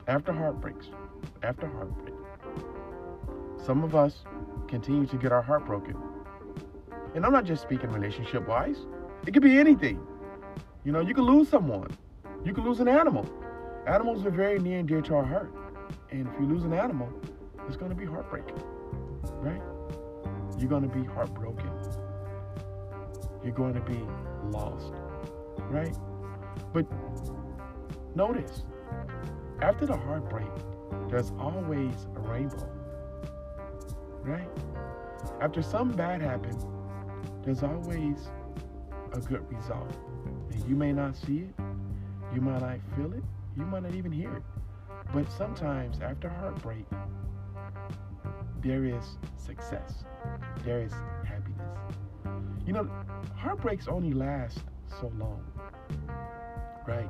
after 0.08 0.32
heartbreaks 0.32 0.90
after 1.42 1.66
heartbreak. 1.66 2.14
Some 3.66 3.84
of 3.84 3.96
us 3.96 4.26
continue 4.68 5.08
to 5.08 5.18
get 5.18 5.32
our 5.32 5.42
heart 5.42 5.66
broken. 5.66 5.98
And 7.16 7.26
I'm 7.26 7.32
not 7.32 7.46
just 7.46 7.64
speaking 7.64 7.90
relationship 7.90 8.48
wise, 8.48 8.78
it 9.26 9.34
could 9.34 9.42
be 9.42 9.58
anything. 9.58 10.00
You 10.84 10.92
know, 10.92 11.00
you 11.00 11.16
could 11.16 11.26
lose 11.26 11.50
someone, 11.50 11.90
you 12.44 12.54
can 12.54 12.64
lose 12.64 12.80
an 12.80 12.88
animal. 12.88 13.26
Animals 13.88 14.26
are 14.26 14.32
very 14.32 14.60
near 14.60 14.80
and 14.80 14.88
dear 14.88 15.02
to 15.02 15.16
our 15.16 15.26
heart. 15.26 15.54
And 16.10 16.28
if 16.28 16.40
you 16.40 16.48
lose 16.48 16.64
an 16.64 16.74
animal, 16.74 17.10
it's 17.68 17.78
going 17.78 17.92
to 17.92 17.96
be 17.96 18.06
heartbreaking, 18.06 18.62
right? 19.38 19.62
You're 20.58 20.70
going 20.70 20.88
to 20.88 20.96
be 20.96 21.04
heartbroken. 21.06 21.72
You're 23.44 23.54
going 23.54 23.74
to 23.74 23.82
be 23.82 24.00
lost, 24.50 24.94
right? 25.70 25.96
But 26.74 26.86
notice, 28.16 28.64
after 29.62 29.86
the 29.86 29.98
heartbreak, 29.98 30.50
there's 31.10 31.32
always 31.40 32.08
a 32.16 32.20
rainbow, 32.20 32.70
right? 34.24 34.50
After 35.40 35.62
something 35.62 35.96
bad 35.96 36.22
happens, 36.22 36.66
there's 37.44 37.64
always 37.64 38.30
a 39.14 39.20
good 39.20 39.46
result. 39.52 39.98
And 40.52 40.70
you 40.70 40.76
may 40.76 40.92
not 40.92 41.16
see 41.16 41.40
it, 41.40 41.61
you 42.34 42.42
might 42.42 42.62
not 42.62 42.80
feel 42.96 43.14
it, 43.14 43.24
you 43.58 43.66
might 43.66 43.84
not 43.84 43.94
even 43.96 44.12
hear 44.12 44.36
it. 44.36 44.44
But 45.14 45.30
sometimes 45.32 46.00
after 46.02 46.30
heartbreak, 46.30 46.86
there 48.62 48.86
is 48.86 49.18
success, 49.36 50.04
there 50.64 50.82
is 50.82 50.94
happiness. 51.26 51.68
You 52.66 52.74
know, 52.74 52.90
heartbreaks 53.36 53.88
only 53.88 54.14
last 54.14 54.60
so 55.00 55.12
long, 55.18 55.44
right? 56.88 57.10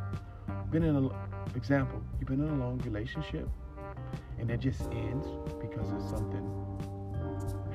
Been 0.72 0.84
in 0.84 0.96
an 0.96 1.12
example, 1.56 2.02
you've 2.20 2.30
been 2.30 2.42
in 2.42 2.50
a 2.50 2.66
long 2.66 2.80
relationship 2.80 3.48
and 4.40 4.50
it 4.50 4.60
just 4.60 4.82
ends 4.92 5.28
because 5.60 5.92
of 5.92 6.02
something 6.02 6.48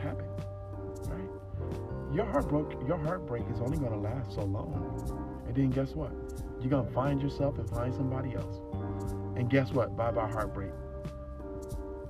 happened, 0.02 0.30
right? 1.08 2.14
Your 2.14 2.24
heartbreak, 2.24 2.78
your 2.88 2.98
heartbreak 2.98 3.44
is 3.52 3.60
only 3.60 3.78
gonna 3.78 4.00
last 4.00 4.32
so 4.34 4.42
long. 4.42 5.44
And 5.46 5.54
then 5.54 5.70
guess 5.70 5.94
what? 5.94 6.12
You're 6.60 6.70
gonna 6.70 6.90
find 6.90 7.20
yourself 7.20 7.58
and 7.58 7.68
find 7.70 7.94
somebody 7.94 8.34
else. 8.34 8.60
And 9.36 9.50
guess 9.50 9.72
what? 9.72 9.96
Bye 9.96 10.10
bye 10.10 10.28
heartbreak. 10.28 10.72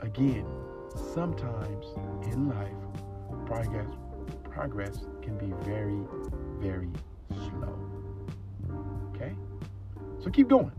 Again, 0.01 0.47
sometimes 0.95 1.87
in 2.33 2.49
life, 2.49 3.47
progress 3.47 3.89
progress 4.57 5.01
can 5.21 5.37
be 5.37 5.53
very, 5.69 6.01
very 6.61 6.89
slow. 7.29 7.79
Okay? 9.15 9.35
So 10.19 10.31
keep 10.31 10.49
going. 10.49 10.73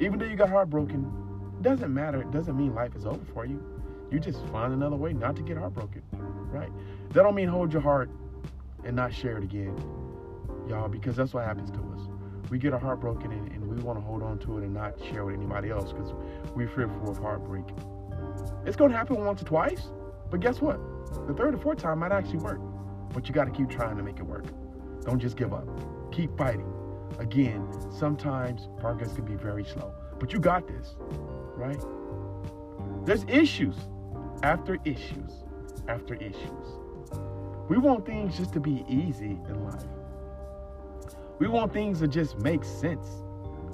Even 0.00 0.18
though 0.18 0.24
you 0.24 0.36
got 0.36 0.48
heartbroken, 0.48 1.12
doesn't 1.60 1.92
matter. 1.92 2.22
It 2.22 2.30
doesn't 2.30 2.56
mean 2.56 2.74
life 2.74 2.96
is 2.96 3.04
over 3.04 3.24
for 3.34 3.44
you. 3.44 3.62
You 4.10 4.18
just 4.18 4.44
find 4.46 4.72
another 4.72 4.96
way 4.96 5.12
not 5.12 5.36
to 5.36 5.42
get 5.42 5.58
heartbroken, 5.58 6.02
right? 6.50 6.72
That 7.10 7.22
don't 7.22 7.34
mean 7.34 7.48
hold 7.48 7.74
your 7.74 7.82
heart 7.82 8.10
and 8.84 8.96
not 8.96 9.12
share 9.12 9.36
it 9.36 9.44
again, 9.44 9.76
y'all, 10.66 10.88
because 10.88 11.14
that's 11.14 11.34
what 11.34 11.44
happens 11.44 11.70
to 11.72 11.78
us. 11.78 12.11
We 12.52 12.58
get 12.58 12.74
our 12.74 12.78
heart 12.78 13.00
broken 13.00 13.32
and, 13.32 13.50
and 13.50 13.66
we 13.66 13.82
want 13.82 13.98
to 13.98 14.04
hold 14.04 14.22
on 14.22 14.38
to 14.40 14.58
it 14.58 14.62
and 14.62 14.74
not 14.74 14.92
share 15.10 15.24
with 15.24 15.36
anybody 15.36 15.70
else 15.70 15.90
because 15.90 16.12
we're 16.54 16.68
fearful 16.68 17.08
of 17.08 17.16
heartbreak. 17.16 17.64
It's 18.66 18.76
going 18.76 18.90
to 18.90 18.96
happen 18.98 19.24
once 19.24 19.40
or 19.40 19.46
twice, 19.46 19.88
but 20.30 20.40
guess 20.40 20.60
what? 20.60 20.78
The 21.26 21.32
third 21.32 21.54
or 21.54 21.56
fourth 21.56 21.78
time 21.78 22.00
might 22.00 22.12
actually 22.12 22.40
work, 22.40 22.60
but 23.14 23.26
you 23.26 23.32
got 23.32 23.46
to 23.46 23.50
keep 23.50 23.70
trying 23.70 23.96
to 23.96 24.02
make 24.02 24.18
it 24.18 24.24
work. 24.24 24.44
Don't 25.00 25.18
just 25.18 25.38
give 25.38 25.54
up. 25.54 25.66
Keep 26.12 26.36
fighting. 26.36 26.70
Again, 27.18 27.66
sometimes 27.90 28.68
progress 28.78 29.14
can 29.14 29.24
be 29.24 29.34
very 29.34 29.64
slow, 29.64 29.94
but 30.20 30.34
you 30.34 30.38
got 30.38 30.68
this, 30.68 30.94
right? 31.56 31.82
There's 33.06 33.24
issues 33.28 33.76
after 34.42 34.76
issues 34.84 35.42
after 35.88 36.16
issues. 36.16 36.66
We 37.70 37.78
want 37.78 38.04
things 38.04 38.36
just 38.36 38.52
to 38.52 38.60
be 38.60 38.84
easy 38.90 39.40
in 39.48 39.64
life. 39.64 39.86
We 41.42 41.48
want 41.48 41.72
things 41.72 41.98
to 41.98 42.06
just 42.06 42.38
make 42.38 42.62
sense 42.62 43.04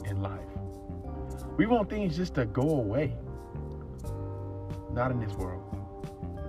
in 0.06 0.22
life. 0.22 0.40
We 1.58 1.66
want 1.66 1.90
things 1.90 2.16
just 2.16 2.32
to 2.36 2.46
go 2.46 2.62
away. 2.62 3.14
Not 4.90 5.10
in 5.10 5.20
this 5.20 5.34
world. 5.34 5.76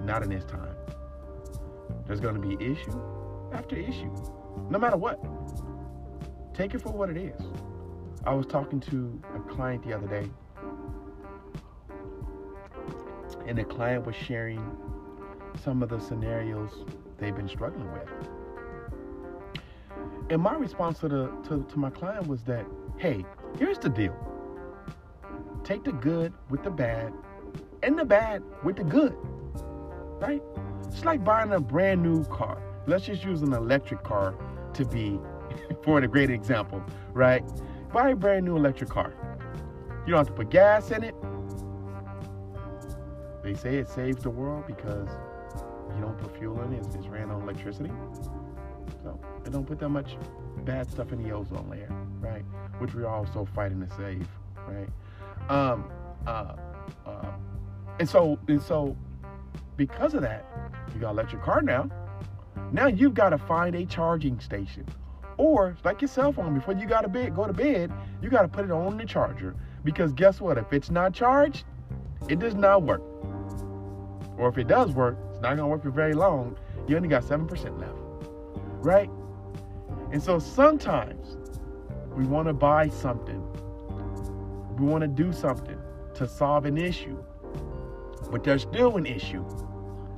Not 0.02 0.24
in 0.24 0.30
this 0.30 0.46
time. 0.46 0.78
There's 2.08 2.22
going 2.22 2.36
to 2.36 2.40
be 2.40 2.56
issue 2.64 3.02
after 3.52 3.76
issue, 3.76 4.16
no 4.70 4.80
matter 4.80 4.96
what. 4.96 5.20
Take 6.54 6.74
it 6.74 6.82
for 6.82 6.94
what 6.94 7.10
it 7.10 7.18
is. 7.18 7.42
I 8.24 8.34
was 8.34 8.46
talking 8.46 8.80
to 8.80 9.22
a 9.36 9.40
client 9.42 9.86
the 9.86 9.92
other 9.92 10.08
day, 10.08 10.30
and 13.46 13.58
the 13.58 13.66
client 13.66 14.06
was 14.06 14.16
sharing 14.16 14.64
some 15.66 15.84
of 15.84 15.90
the 15.90 16.00
scenarios 16.00 16.86
they've 17.18 17.36
been 17.36 17.50
struggling 17.50 17.92
with. 17.92 18.08
And 20.30 20.42
my 20.42 20.56
response 20.56 21.00
to 21.00 21.08
the 21.08 21.28
to, 21.48 21.66
to 21.70 21.80
my 21.80 21.90
client 21.90 22.28
was 22.28 22.44
that, 22.44 22.66
hey, 22.98 23.26
here's 23.58 23.80
the 23.80 23.90
deal. 23.90 24.16
Take 25.64 25.84
the 25.84 25.92
good 25.92 26.34
with 26.50 26.64
the 26.64 26.70
bad, 26.70 27.14
and 27.82 27.98
the 27.98 28.06
bad 28.06 28.44
with 28.64 28.76
the 28.76 28.84
good. 28.84 29.16
Right? 30.20 30.42
It's 30.88 31.04
like 31.04 31.24
buying 31.24 31.52
a 31.52 31.60
brand 31.60 32.04
new 32.04 32.24
car. 32.26 32.62
Let's 32.86 33.06
just 33.06 33.24
use 33.24 33.42
an 33.42 33.54
electric 33.54 34.04
car 34.04 34.36
to 34.74 34.86
be 34.86 35.20
for 35.84 36.00
a 36.00 36.08
great 36.08 36.30
example, 36.30 36.84
right? 37.14 37.44
Buy 37.92 38.10
a 38.10 38.16
brand 38.16 38.46
new 38.46 38.56
electric 38.56 38.90
car. 38.90 39.14
You 40.06 40.14
don't 40.14 40.20
have 40.20 40.28
to 40.28 40.34
put 40.34 40.50
gas 40.50 40.92
in 40.92 41.04
it. 41.04 41.16
They 43.44 43.56
say 43.56 43.78
it 43.78 43.90
saves 43.90 44.24
the 44.24 44.30
world 44.30 44.66
because 44.68 45.10
you 45.96 46.02
don't 46.02 46.18
put 46.18 46.38
fuel 46.38 46.62
in 46.62 46.74
it, 46.74 46.86
it's, 46.94 47.08
ran 47.08 47.32
on 47.32 47.42
electricity. 47.42 47.92
So 49.04 49.20
don't 49.50 49.66
put 49.66 49.80
that 49.80 49.90
much 49.90 50.18
bad 50.66 50.90
stuff 50.90 51.12
in 51.12 51.24
the 51.24 51.32
ozone 51.32 51.70
layer, 51.70 51.90
right? 52.20 52.44
Which 52.80 52.94
we're 52.94 53.08
also 53.08 53.48
fighting 53.56 53.86
to 53.86 53.96
save, 53.96 54.28
right? 54.68 54.90
Um, 55.50 55.92
uh, 56.28 56.56
uh, 57.06 57.32
and 58.00 58.08
so 58.08 58.40
and 58.48 58.62
so 58.62 58.96
because 59.78 60.14
of 60.14 60.22
that, 60.22 60.46
you 60.94 61.02
got 61.02 61.12
electric 61.12 61.42
car 61.42 61.62
now. 61.62 61.90
Now 62.72 62.88
you've 62.88 63.14
got 63.14 63.30
to 63.30 63.38
find 63.38 63.76
a 63.76 63.86
charging 63.86 64.40
station. 64.40 64.86
Or 65.38 65.78
like 65.86 66.02
your 66.02 66.10
cell 66.10 66.34
phone, 66.34 66.54
before 66.54 66.74
you 66.74 66.86
got 66.86 67.02
to 67.02 67.08
bed, 67.08 67.34
go 67.34 67.48
to 67.48 67.54
bed, 67.54 67.92
you 68.22 68.30
got 68.30 68.42
to 68.42 68.50
put 68.50 68.66
it 68.66 68.72
on 68.72 68.98
the 68.98 69.06
charger. 69.06 69.56
Because 69.84 70.12
guess 70.12 70.42
what? 70.42 70.58
If 70.58 70.74
it's 70.74 70.90
not 70.90 71.14
charged, 71.14 71.64
it 72.28 72.40
does 72.40 72.56
not 72.56 72.84
work. 72.84 73.02
Or 74.38 74.50
if 74.50 74.58
it 74.58 74.68
does 74.68 74.92
work, 74.92 75.18
it's 75.32 75.42
not 75.42 75.56
gonna 75.56 75.68
work 75.68 75.84
for 75.84 75.92
very 75.92 76.14
long. 76.14 76.58
You 76.88 76.96
only 76.96 77.10
got 77.10 77.24
7% 77.24 77.80
left. 77.80 77.94
Right? 78.82 79.10
And 80.12 80.22
so 80.22 80.40
sometimes 80.40 81.38
we 82.16 82.26
want 82.26 82.48
to 82.48 82.54
buy 82.54 82.90
something. 82.90 83.44
We 84.78 84.86
want 84.86 85.02
to 85.02 85.08
do 85.08 85.32
something 85.32 85.78
to 86.16 86.28
solve 86.28 86.66
an 86.66 86.78
issue. 86.78 87.24
But 88.32 88.44
there's 88.44 88.64
still 88.64 88.98
an 88.98 89.06
issue. 89.06 89.46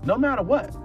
No 0.06 0.18
matter 0.18 0.44
what. 0.44 0.76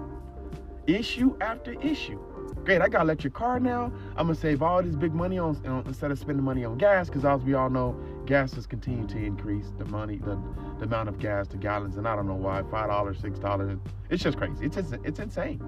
Issue 0.87 1.35
after 1.41 1.73
issue. 1.81 2.19
Great, 2.63 2.81
I 2.81 2.87
got 2.87 3.01
electric 3.01 3.33
car 3.33 3.59
now. 3.59 3.91
I'm 4.15 4.27
gonna 4.27 4.35
save 4.35 4.61
all 4.61 4.81
this 4.83 4.95
big 4.95 5.13
money 5.13 5.37
on, 5.37 5.61
on 5.65 5.85
instead 5.85 6.11
of 6.11 6.19
spending 6.19 6.43
money 6.43 6.65
on 6.65 6.77
gas, 6.77 7.07
because 7.07 7.25
as 7.25 7.41
we 7.41 7.53
all 7.53 7.69
know, 7.69 7.97
gas 8.25 8.53
has 8.53 8.65
continued 8.65 9.09
to 9.09 9.17
increase 9.17 9.71
the 9.77 9.85
money, 9.85 10.17
the, 10.17 10.37
the 10.79 10.85
amount 10.85 11.09
of 11.09 11.19
gas, 11.19 11.47
the 11.47 11.57
gallons, 11.57 11.97
and 11.97 12.07
I 12.07 12.15
don't 12.15 12.27
know 12.27 12.35
why, 12.35 12.63
five 12.71 12.87
dollars, 12.87 13.19
six 13.19 13.39
dollars. 13.39 13.77
It's 14.09 14.23
just 14.23 14.37
crazy. 14.37 14.65
It's 14.65 14.77
it's 14.77 15.19
insane, 15.19 15.61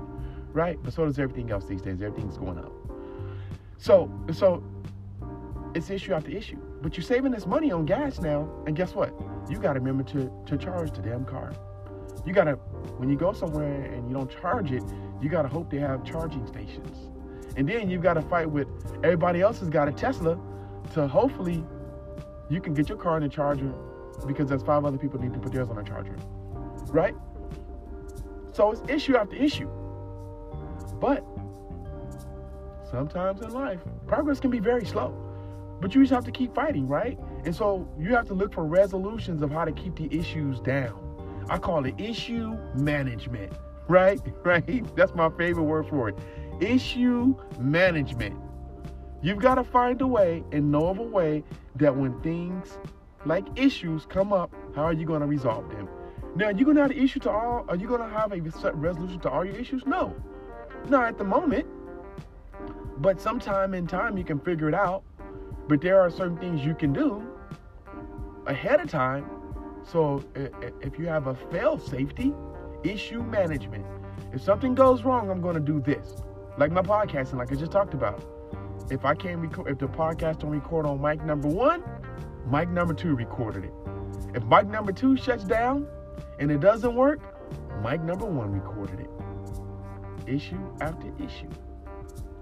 right? 0.54 0.78
But 0.82 0.94
so 0.94 1.06
does 1.06 1.20
everything 1.20 1.52
else 1.52 1.66
these 1.66 1.82
days. 1.82 2.02
Everything's 2.02 2.38
going 2.38 2.58
up. 2.58 2.72
So 3.80 4.12
so 4.32 4.62
it's 5.74 5.90
issue 5.90 6.14
after 6.14 6.30
issue. 6.30 6.58
But 6.82 6.96
you're 6.96 7.04
saving 7.04 7.32
this 7.32 7.46
money 7.46 7.72
on 7.72 7.86
gas 7.86 8.20
now, 8.20 8.50
and 8.68 8.76
guess 8.76 8.94
what? 8.94 9.14
You 9.50 9.58
got 9.58 9.74
to 9.74 9.80
remember 9.80 10.04
to 10.12 10.32
to 10.46 10.58
charge 10.58 10.92
the 10.92 11.02
damn 11.02 11.26
car. 11.26 11.54
You 12.26 12.34
got 12.34 12.44
to 12.44 12.54
when 12.98 13.10
you 13.10 13.16
go 13.16 13.32
somewhere 13.32 13.84
and 13.86 14.08
you 14.10 14.16
don't 14.16 14.30
charge 14.30 14.72
it, 14.72 14.84
you 15.22 15.30
got 15.30 15.44
to 15.44 15.48
hope 15.48 15.72
they 15.72 15.80
have 15.80 16.04
charging 16.04 16.46
stations. 16.46 17.10
And 17.56 17.68
then 17.68 17.90
you've 17.90 18.04
got 18.04 18.14
to 18.14 18.22
fight 18.22 18.50
with 18.50 18.68
everybody 19.04 19.42
else 19.42 19.60
has 19.60 19.70
got 19.70 19.88
a 19.88 19.92
Tesla 19.92 20.38
to 20.94 21.08
hopefully 21.08 21.64
you 22.50 22.60
can 22.60 22.74
get 22.74 22.90
your 22.90 22.98
car 22.98 23.18
in 23.18 23.24
a 23.24 23.30
charger 23.30 23.74
because 24.28 24.50
there's 24.50 24.64
five 24.64 24.84
other 24.84 24.98
people 24.98 25.20
need 25.20 25.34
to 25.34 25.40
put 25.40 25.54
theirs 25.54 25.70
on 25.70 25.78
a 25.78 25.84
charger. 25.84 26.16
Right? 26.90 27.16
So 28.52 28.72
it's 28.72 28.82
issue 28.90 29.16
after 29.16 29.36
issue. 29.36 29.70
But 31.00 31.26
sometimes 32.90 33.42
in 33.42 33.52
life, 33.52 33.80
progress 34.08 34.40
can 34.40 34.52
be 34.52 34.60
very 34.60 34.86
slow. 34.86 35.16
But 35.82 35.96
you 35.96 36.02
just 36.02 36.14
have 36.14 36.26
to 36.26 36.32
keep 36.32 36.54
fighting, 36.54 36.88
right? 36.88 37.18
And 37.46 37.56
so 37.56 37.88
you 37.98 38.14
have 38.16 38.26
to 38.28 38.34
look 38.34 38.54
for 38.54 38.66
resolutions 38.66 39.42
of 39.42 39.52
how 39.52 39.66
to 39.66 39.72
keep 39.72 39.96
the 39.96 40.08
issues 40.12 40.60
down. 40.60 40.98
I 41.50 41.58
call 41.58 41.86
it 41.86 42.00
issue 42.00 42.58
management 42.76 43.54
right? 43.90 44.22
Right? 44.44 44.96
That's 44.96 45.14
my 45.14 45.30
favorite 45.32 45.64
word 45.64 45.88
for 45.88 46.10
it. 46.10 46.18
Issue 46.62 47.36
management. 47.60 48.40
You've 49.22 49.40
got 49.40 49.56
to 49.56 49.64
find 49.64 50.02
a 50.02 50.08
way 50.08 50.44
and 50.52 50.72
know 50.72 50.88
of 50.88 51.00
a 51.00 51.04
way 51.04 51.44
that 51.76 51.96
when 51.96 52.20
things 52.22 52.78
like 53.26 53.46
issues 53.56 54.06
come 54.06 54.32
up, 54.32 54.54
how 54.76 54.84
are 54.84 54.94
you 54.94 55.06
going 55.06 55.22
to 55.22 55.28
resolve 55.28 55.70
them? 55.70 55.90
Now, 56.36 56.46
are 56.46 56.52
you're 56.52 56.66
going 56.66 56.78
to 56.78 56.84
have 56.84 56.92
an 56.92 56.98
issue 56.98 57.20
to 57.22 57.32
all, 57.32 57.66
are 57.68 57.76
you 57.76 57.88
going 57.88 58.02
to 58.02 58.08
have 58.08 58.32
a 58.32 58.40
resolution 58.74 59.20
to 59.22 59.30
all 59.30 59.44
your 59.44 59.56
issues? 59.56 59.86
No. 59.86 60.16
Not 60.88 61.06
at 61.06 61.18
the 61.18 61.24
moment. 61.24 61.68
But 63.00 63.22
sometime 63.22 63.74
in 63.74 63.88
time, 63.88 64.18
you 64.18 64.24
can 64.24 64.40
figure 64.40 64.68
it 64.68 64.76
out. 64.76 65.04
But 65.68 65.82
there 65.82 66.02
are 66.02 66.10
certain 66.10 66.38
things 66.38 66.66
you 66.66 66.74
can 66.74 66.94
do 66.94 67.24
ahead 68.48 68.80
of 68.80 68.90
time. 68.90 69.30
So 69.84 70.24
if 70.82 70.98
you 71.00 71.06
have 71.08 71.28
a 71.28 71.36
fail 71.36 71.78
safety, 71.80 72.34
issue 72.84 73.22
management. 73.22 73.86
If 74.34 74.42
something 74.42 74.76
goes 74.76 75.04
wrong, 75.04 75.30
I'm 75.30 75.42
going 75.42 75.56
to 75.56 75.62
do 75.62 75.80
this. 75.80 76.16
Like 76.58 76.72
my 76.72 76.82
podcasting, 76.82 77.36
like 77.36 77.52
I 77.52 77.56
just 77.56 77.72
talked 77.72 77.94
about. 77.94 78.24
If 78.90 79.06
I 79.06 79.14
can't 79.14 79.40
record, 79.40 79.72
if 79.72 79.78
the 79.78 79.88
podcast 79.88 80.40
don't 80.40 80.52
record 80.52 80.86
on 80.86 81.00
mic 81.02 81.24
number 81.24 81.48
one, 81.48 81.84
mic 82.52 82.70
number 82.70 82.94
two 82.94 83.16
recorded 83.16 83.66
it. 83.66 83.74
If 84.34 84.44
mic 84.46 84.68
number 84.68 84.92
two 84.92 85.16
shuts 85.16 85.44
down 85.44 85.88
and 86.40 86.52
it 86.52 86.60
doesn't 86.60 86.96
work, 86.96 87.20
mic 87.84 88.02
number 88.02 88.26
one 88.26 88.52
recorded 88.52 89.00
it. 89.00 89.10
Issue 90.28 90.60
after 90.82 91.08
issue. 91.24 91.50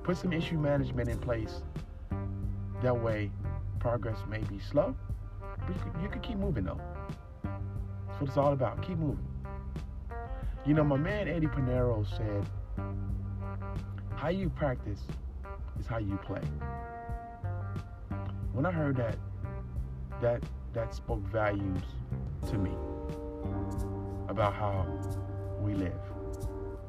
Put 0.07 0.15
some 0.15 0.31
issue 0.31 0.57
management 0.57 1.09
in 1.09 1.17
place. 1.17 1.63
That 2.81 2.97
way, 2.97 3.29
progress 3.77 4.17
may 4.29 4.39
be 4.39 4.57
slow, 4.57 4.95
but 5.41 5.67
you 5.67 5.81
can, 5.81 6.01
you 6.01 6.09
keep 6.21 6.37
moving 6.37 6.63
though. 6.63 6.79
That's 7.43 8.21
what 8.21 8.29
it's 8.29 8.37
all 8.37 8.53
about. 8.53 8.81
Keep 8.81 8.99
moving. 8.99 9.27
You 10.65 10.75
know, 10.75 10.85
my 10.85 10.95
man 10.95 11.27
Eddie 11.27 11.47
Pinero 11.47 12.05
said, 12.15 12.45
how 14.15 14.29
you 14.29 14.49
practice 14.49 15.01
is 15.77 15.85
how 15.85 15.97
you 15.97 16.17
play. 16.25 16.41
When 18.53 18.65
I 18.65 18.71
heard 18.71 18.95
that, 18.95 19.17
that 20.21 20.41
that 20.73 20.95
spoke 20.95 21.21
values 21.27 21.83
to 22.49 22.57
me 22.57 22.71
about 24.29 24.53
how 24.53 24.85
we 25.59 25.73
live. 25.73 25.99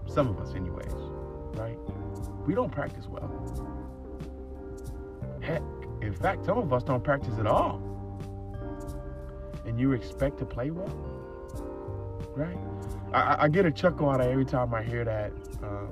Some 0.07 0.29
of 0.29 0.39
us 0.39 0.55
anyways, 0.55 0.95
right? 1.55 1.79
We 2.49 2.55
don't 2.55 2.73
practice 2.73 3.07
well. 3.07 3.29
Heck, 5.43 5.61
in 6.01 6.15
fact, 6.15 6.47
some 6.47 6.57
of 6.57 6.73
us 6.73 6.83
don't 6.83 7.05
practice 7.05 7.39
at 7.39 7.47
all. 7.47 7.83
And 9.67 9.79
you 9.79 9.93
expect 9.93 10.39
to 10.39 10.47
play 10.47 10.71
well? 10.71 10.89
Right? 12.35 12.57
I, 13.13 13.45
I, 13.45 13.49
get 13.49 13.67
a 13.67 13.71
chuckle 13.71 14.09
out 14.09 14.23
of 14.23 14.29
every 14.29 14.47
time 14.47 14.73
I 14.73 14.83
hear 14.83 15.05
that. 15.05 15.31
Um, 15.63 15.91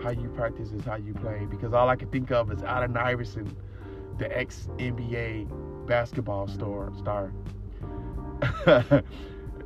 how 0.00 0.10
you 0.10 0.28
practice 0.28 0.70
is 0.70 0.84
how 0.84 0.94
you 0.94 1.12
play 1.12 1.44
because 1.50 1.72
all 1.72 1.88
I 1.88 1.96
can 1.96 2.08
think 2.08 2.30
of 2.30 2.52
is 2.52 2.62
Allen 2.62 2.96
Iverson, 2.96 3.56
the 4.18 4.38
ex 4.38 4.68
NBA 4.78 5.88
basketball 5.88 6.46
star. 6.46 6.92
Star. 6.98 7.32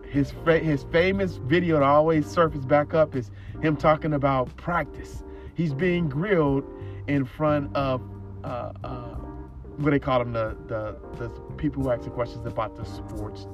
his 0.09 0.31
fa- 0.31 0.61
his 0.61 0.85
famous 0.85 1.37
video 1.37 1.75
that 1.81 1.83
always 1.83 2.27
surfaces 2.27 2.65
back 2.65 2.95
up 2.95 3.15
is 3.15 3.31
him 3.61 3.77
talking 3.77 4.15
about 4.15 4.57
practice. 4.57 5.23
He's 5.59 5.75
being 5.75 6.09
grilled 6.09 6.65
in 7.09 7.27
front 7.27 7.77
of 7.77 8.01
uh, 8.45 8.73
uh, 8.85 9.17
what 9.79 9.91
they 9.91 9.99
call 9.99 10.21
them 10.21 10.33
the, 10.33 10.57
the 10.69 10.97
the 11.19 11.31
people 11.57 11.83
who 11.83 11.91
ask 11.91 12.05
the 12.05 12.11
questions 12.11 12.47
about 12.47 12.77
the 12.77 12.85
sports, 12.85 13.49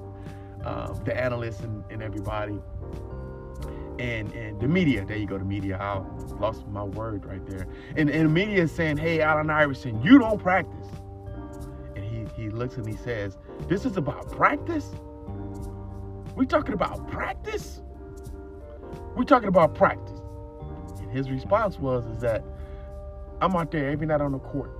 uh, 0.64 0.92
the 1.04 1.18
analysts 1.18 1.62
and, 1.62 1.82
and 1.90 2.02
everybody, 2.02 2.58
and 3.98 4.30
and 4.34 4.60
the 4.60 4.68
media. 4.68 5.06
There 5.06 5.16
you 5.16 5.26
go, 5.26 5.38
the 5.38 5.46
media. 5.46 5.78
I 5.78 6.04
lost 6.38 6.68
my 6.68 6.84
word 6.84 7.24
right 7.24 7.44
there. 7.46 7.66
And, 7.96 8.10
and 8.10 8.26
the 8.26 8.32
media 8.32 8.64
is 8.64 8.72
saying, 8.72 8.98
"Hey, 8.98 9.22
Allen 9.22 9.50
Iverson, 9.50 10.02
you 10.02 10.18
don't 10.18 10.38
practice." 10.42 10.88
And 11.96 12.04
he 12.04 12.42
he 12.42 12.50
looks 12.50 12.76
and 12.76 12.86
he 12.86 12.96
says, 12.96 13.38
"This 13.68 13.86
is 13.86 13.96
about 13.96 14.30
practice." 14.30 14.90
We 16.36 16.46
talking 16.46 16.74
about 16.74 17.08
practice? 17.10 17.82
We 19.16 19.24
talking 19.24 19.48
about 19.48 19.74
practice. 19.74 20.13
His 21.14 21.30
response 21.30 21.78
was 21.78 22.04
is 22.06 22.18
that 22.22 22.42
I'm 23.40 23.54
out 23.54 23.70
there 23.70 23.88
every 23.88 24.04
night 24.04 24.20
on 24.20 24.32
the 24.32 24.40
court, 24.40 24.72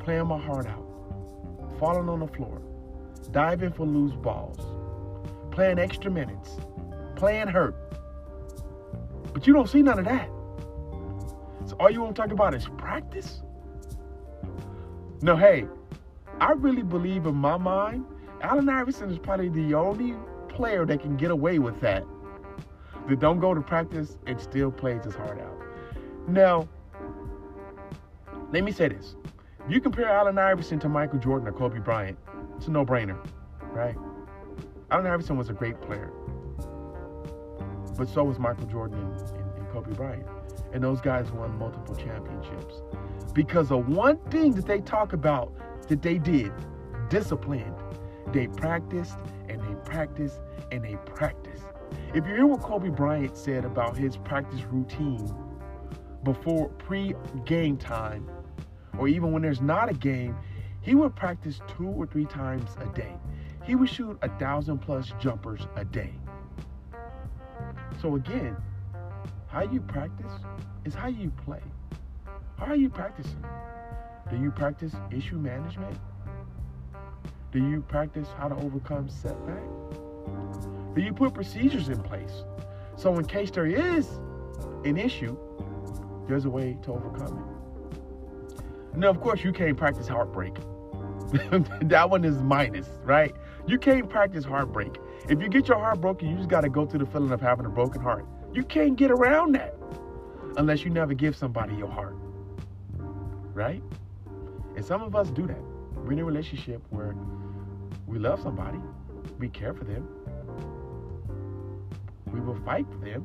playing 0.00 0.26
my 0.26 0.38
heart 0.38 0.66
out, 0.66 0.84
falling 1.78 2.08
on 2.08 2.18
the 2.18 2.26
floor, 2.26 2.60
diving 3.30 3.72
for 3.72 3.86
loose 3.86 4.16
balls, 4.16 4.58
playing 5.52 5.78
extra 5.78 6.10
minutes, 6.10 6.56
playing 7.14 7.46
hurt. 7.46 7.76
But 9.32 9.46
you 9.46 9.52
don't 9.52 9.68
see 9.68 9.82
none 9.82 10.00
of 10.00 10.04
that. 10.06 10.28
So 11.68 11.76
all 11.78 11.90
you 11.90 12.00
want 12.00 12.16
to 12.16 12.22
talk 12.22 12.32
about 12.32 12.52
is 12.52 12.66
practice? 12.76 13.42
No, 15.22 15.36
hey, 15.36 15.68
I 16.40 16.54
really 16.54 16.82
believe 16.82 17.24
in 17.24 17.36
my 17.36 17.56
mind, 17.56 18.04
Allen 18.40 18.68
Iverson 18.68 19.10
is 19.10 19.18
probably 19.20 19.48
the 19.50 19.74
only 19.74 20.16
player 20.48 20.84
that 20.86 21.00
can 21.00 21.16
get 21.16 21.30
away 21.30 21.60
with 21.60 21.80
that. 21.82 22.04
That 23.08 23.20
don't 23.20 23.38
go 23.38 23.54
to 23.54 23.60
practice 23.60 24.16
and 24.26 24.40
still 24.40 24.70
plays 24.70 25.04
his 25.04 25.14
heart 25.14 25.40
out. 25.40 25.58
Now, 26.28 26.68
let 28.52 28.64
me 28.64 28.72
say 28.72 28.88
this. 28.88 29.16
If 29.66 29.72
you 29.72 29.80
compare 29.80 30.08
Allen 30.08 30.38
Iverson 30.38 30.78
to 30.80 30.88
Michael 30.88 31.18
Jordan 31.18 31.48
or 31.48 31.52
Kobe 31.52 31.78
Bryant, 31.78 32.18
it's 32.56 32.68
a 32.68 32.70
no-brainer, 32.70 33.18
right? 33.72 33.96
Allen 34.90 35.06
Iverson 35.06 35.36
was 35.36 35.50
a 35.50 35.52
great 35.52 35.80
player. 35.80 36.12
But 37.96 38.08
so 38.08 38.24
was 38.24 38.38
Michael 38.38 38.66
Jordan 38.66 38.98
and, 38.98 39.20
and, 39.30 39.58
and 39.58 39.68
Kobe 39.70 39.92
Bryant. 39.92 40.26
And 40.72 40.82
those 40.82 41.00
guys 41.00 41.30
won 41.32 41.56
multiple 41.58 41.94
championships. 41.94 42.82
Because 43.32 43.70
of 43.70 43.88
one 43.88 44.18
thing 44.30 44.52
that 44.54 44.66
they 44.66 44.80
talk 44.80 45.12
about 45.12 45.52
that 45.88 46.02
they 46.02 46.18
did, 46.18 46.52
disciplined. 47.08 47.74
They 48.32 48.48
practiced 48.48 49.18
and 49.48 49.60
they 49.60 49.74
practiced 49.84 50.40
and 50.72 50.84
they 50.84 50.96
practiced. 51.06 51.45
If 52.14 52.26
you 52.26 52.34
hear 52.34 52.46
what 52.46 52.60
Kobe 52.60 52.88
Bryant 52.88 53.36
said 53.36 53.64
about 53.64 53.96
his 53.96 54.16
practice 54.16 54.62
routine 54.64 55.34
before 56.24 56.68
pre 56.70 57.14
game 57.44 57.76
time, 57.76 58.28
or 58.98 59.08
even 59.08 59.32
when 59.32 59.42
there's 59.42 59.60
not 59.60 59.90
a 59.90 59.94
game, 59.94 60.36
he 60.80 60.94
would 60.94 61.14
practice 61.14 61.60
two 61.76 61.88
or 61.88 62.06
three 62.06 62.26
times 62.26 62.70
a 62.80 62.86
day. 62.94 63.14
He 63.64 63.74
would 63.74 63.88
shoot 63.88 64.18
a 64.22 64.28
thousand 64.38 64.78
plus 64.78 65.12
jumpers 65.20 65.66
a 65.76 65.84
day. 65.84 66.14
So 68.00 68.14
again, 68.14 68.56
how 69.48 69.62
you 69.62 69.80
practice 69.80 70.32
is 70.84 70.94
how 70.94 71.08
you 71.08 71.30
play. 71.44 71.62
How 72.58 72.66
are 72.66 72.76
you 72.76 72.88
practicing? 72.88 73.44
Do 74.30 74.36
you 74.36 74.50
practice 74.50 74.94
issue 75.10 75.36
management? 75.36 75.98
Do 77.52 77.58
you 77.58 77.80
practice 77.82 78.28
how 78.38 78.48
to 78.48 78.56
overcome 78.56 79.08
setback? 79.08 79.62
Do 80.96 81.02
you 81.02 81.12
put 81.12 81.34
procedures 81.34 81.90
in 81.90 82.02
place 82.02 82.42
so 82.96 83.18
in 83.18 83.26
case 83.26 83.50
there 83.50 83.66
is 83.66 84.08
an 84.84 84.96
issue, 84.96 85.36
there's 86.26 86.46
a 86.46 86.50
way 86.50 86.78
to 86.84 86.92
overcome 86.92 87.38
it? 87.38 88.96
Now, 88.96 89.10
of 89.10 89.20
course, 89.20 89.44
you 89.44 89.52
can't 89.52 89.76
practice 89.76 90.08
heartbreak. 90.08 90.54
that 91.82 92.08
one 92.08 92.24
is 92.24 92.38
minus, 92.38 92.88
right? 93.04 93.34
You 93.66 93.78
can't 93.78 94.08
practice 94.08 94.42
heartbreak. 94.46 94.96
If 95.28 95.42
you 95.42 95.50
get 95.50 95.68
your 95.68 95.78
heart 95.78 96.00
broken, 96.00 96.30
you 96.30 96.36
just 96.36 96.48
got 96.48 96.62
to 96.62 96.70
go 96.70 96.86
through 96.86 97.00
the 97.00 97.06
feeling 97.06 97.30
of 97.30 97.42
having 97.42 97.66
a 97.66 97.68
broken 97.68 98.00
heart. 98.00 98.24
You 98.54 98.64
can't 98.64 98.96
get 98.96 99.10
around 99.10 99.52
that 99.52 99.74
unless 100.56 100.82
you 100.82 100.88
never 100.88 101.12
give 101.12 101.36
somebody 101.36 101.74
your 101.74 101.90
heart, 101.90 102.16
right? 103.52 103.82
And 104.76 104.82
some 104.82 105.02
of 105.02 105.14
us 105.14 105.28
do 105.28 105.46
that. 105.46 105.60
We're 105.94 106.12
in 106.12 106.20
a 106.20 106.24
relationship 106.24 106.82
where 106.88 107.14
we 108.06 108.18
love 108.18 108.40
somebody, 108.40 108.78
we 109.38 109.50
care 109.50 109.74
for 109.74 109.84
them, 109.84 110.08
we 112.36 112.46
will 112.46 112.60
fight 112.64 112.86
for 112.90 112.98
them, 112.98 113.24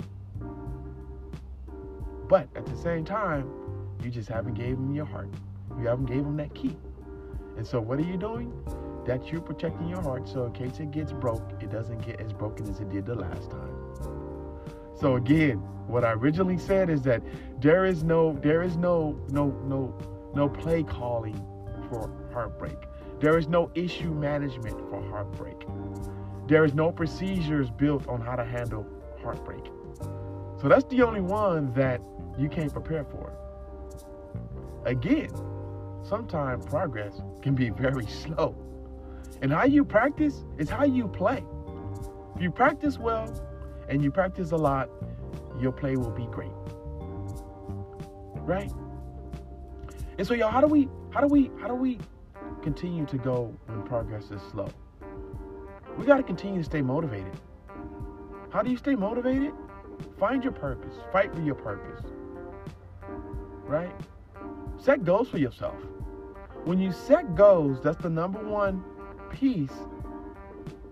but 2.30 2.48
at 2.56 2.66
the 2.66 2.78
same 2.78 3.04
time, 3.04 3.52
you 4.02 4.10
just 4.10 4.30
haven't 4.30 4.54
gave 4.54 4.78
them 4.78 4.96
your 4.96 5.06
heart. 5.06 5.30
You 5.78 5.88
haven't 5.88 6.06
gave 6.06 6.24
them 6.24 6.38
that 6.38 6.54
key. 6.56 6.78
And 7.58 7.68
so 7.68 7.82
what 7.82 8.00
are 8.00 8.06
you 8.06 8.16
doing? 8.16 8.54
That 9.06 9.30
you're 9.32 9.42
protecting 9.42 9.90
your 9.90 10.02
heart 10.02 10.30
so 10.30 10.46
in 10.46 10.54
case 10.54 10.80
it 10.80 10.92
gets 10.92 11.12
broke, 11.12 11.44
it 11.60 11.70
doesn't 11.70 12.06
get 12.06 12.22
as 12.22 12.32
broken 12.32 12.70
as 12.70 12.80
it 12.80 12.90
did 12.90 13.06
the 13.06 13.16
last 13.16 13.52
time. 13.52 13.76
So 14.98 15.16
again, 15.16 15.58
what 15.88 16.06
I 16.06 16.14
originally 16.14 16.58
said 16.58 16.90
is 16.90 17.02
that 17.02 17.22
there 17.60 17.86
is 17.86 18.04
no 18.04 18.38
there 18.42 18.62
is 18.62 18.78
no 18.78 19.20
no 19.30 19.48
no 19.66 19.94
no 20.34 20.48
play 20.48 20.84
calling 20.84 21.36
for 21.90 22.10
heartbreak. 22.32 22.78
There 23.20 23.38
is 23.38 23.48
no 23.48 23.72
issue 23.76 24.14
management 24.14 24.80
for 24.90 25.02
heartbreak. 25.10 25.58
There 26.48 26.64
is 26.64 26.74
no 26.74 26.92
procedures 26.92 27.70
built 27.70 28.08
on 28.08 28.22
how 28.22 28.36
to 28.36 28.46
handle 28.46 28.86
heartbreak. 29.22 29.66
So 30.62 30.68
that's 30.68 30.86
the 30.86 31.02
only 31.02 31.22
one 31.22 31.74
that 31.74 32.02
you 32.38 32.50
can't 32.50 32.72
prepare 32.72 33.04
for. 33.04 33.34
Again, 34.86 35.30
sometimes 36.04 36.66
progress 36.66 37.22
can 37.42 37.56
be 37.56 37.70
very 37.70 38.06
slow. 38.24 38.56
And 39.42 39.52
how 39.52 39.66
you 39.66 39.84
practice 39.84 40.44
is 40.58 40.70
how 40.70 40.86
you 40.86 41.08
play. 41.08 41.44
If 42.36 42.42
you 42.42 42.52
practice 42.52 42.98
well 42.98 43.32
and 43.90 44.04
you 44.04 44.12
practice 44.12 44.52
a 44.52 44.58
lot, 44.58 44.90
your 45.60 45.72
play 45.72 45.96
will 45.96 46.12
be 46.12 46.26
great. 46.28 46.52
Right? 48.36 48.72
And 50.18 50.28
so 50.28 50.34
y'all, 50.34 50.52
how 50.52 50.62
do 50.62 50.68
we 50.68 50.88
how 51.10 51.22
do 51.22 51.28
we 51.28 51.50
how 51.60 51.68
do 51.68 51.76
we 51.76 51.98
continue 52.62 53.06
to 53.08 53.18
go 53.18 53.58
when 53.66 53.82
progress 53.84 54.30
is 54.32 54.42
slow? 54.52 54.70
We 55.98 56.06
got 56.06 56.18
to 56.18 56.24
continue 56.24 56.60
to 56.60 56.64
stay 56.64 56.82
motivated. 56.82 57.34
How 58.52 58.62
do 58.62 58.70
you 58.70 58.78
stay 58.78 58.96
motivated? 58.96 59.54
Find 60.20 60.44
your 60.44 60.54
purpose. 60.54 60.94
Fight 61.12 61.34
for 61.34 61.42
your 61.42 61.56
purpose. 61.56 62.04
Right? 63.64 63.94
Set 64.78 65.06
goals 65.06 65.30
for 65.30 65.38
yourself. 65.38 65.78
When 66.66 66.80
you 66.80 66.92
set 66.92 67.36
goals, 67.36 67.80
that's 67.82 68.02
the 68.02 68.10
number 68.10 68.40
one 68.40 68.84
piece 69.30 69.72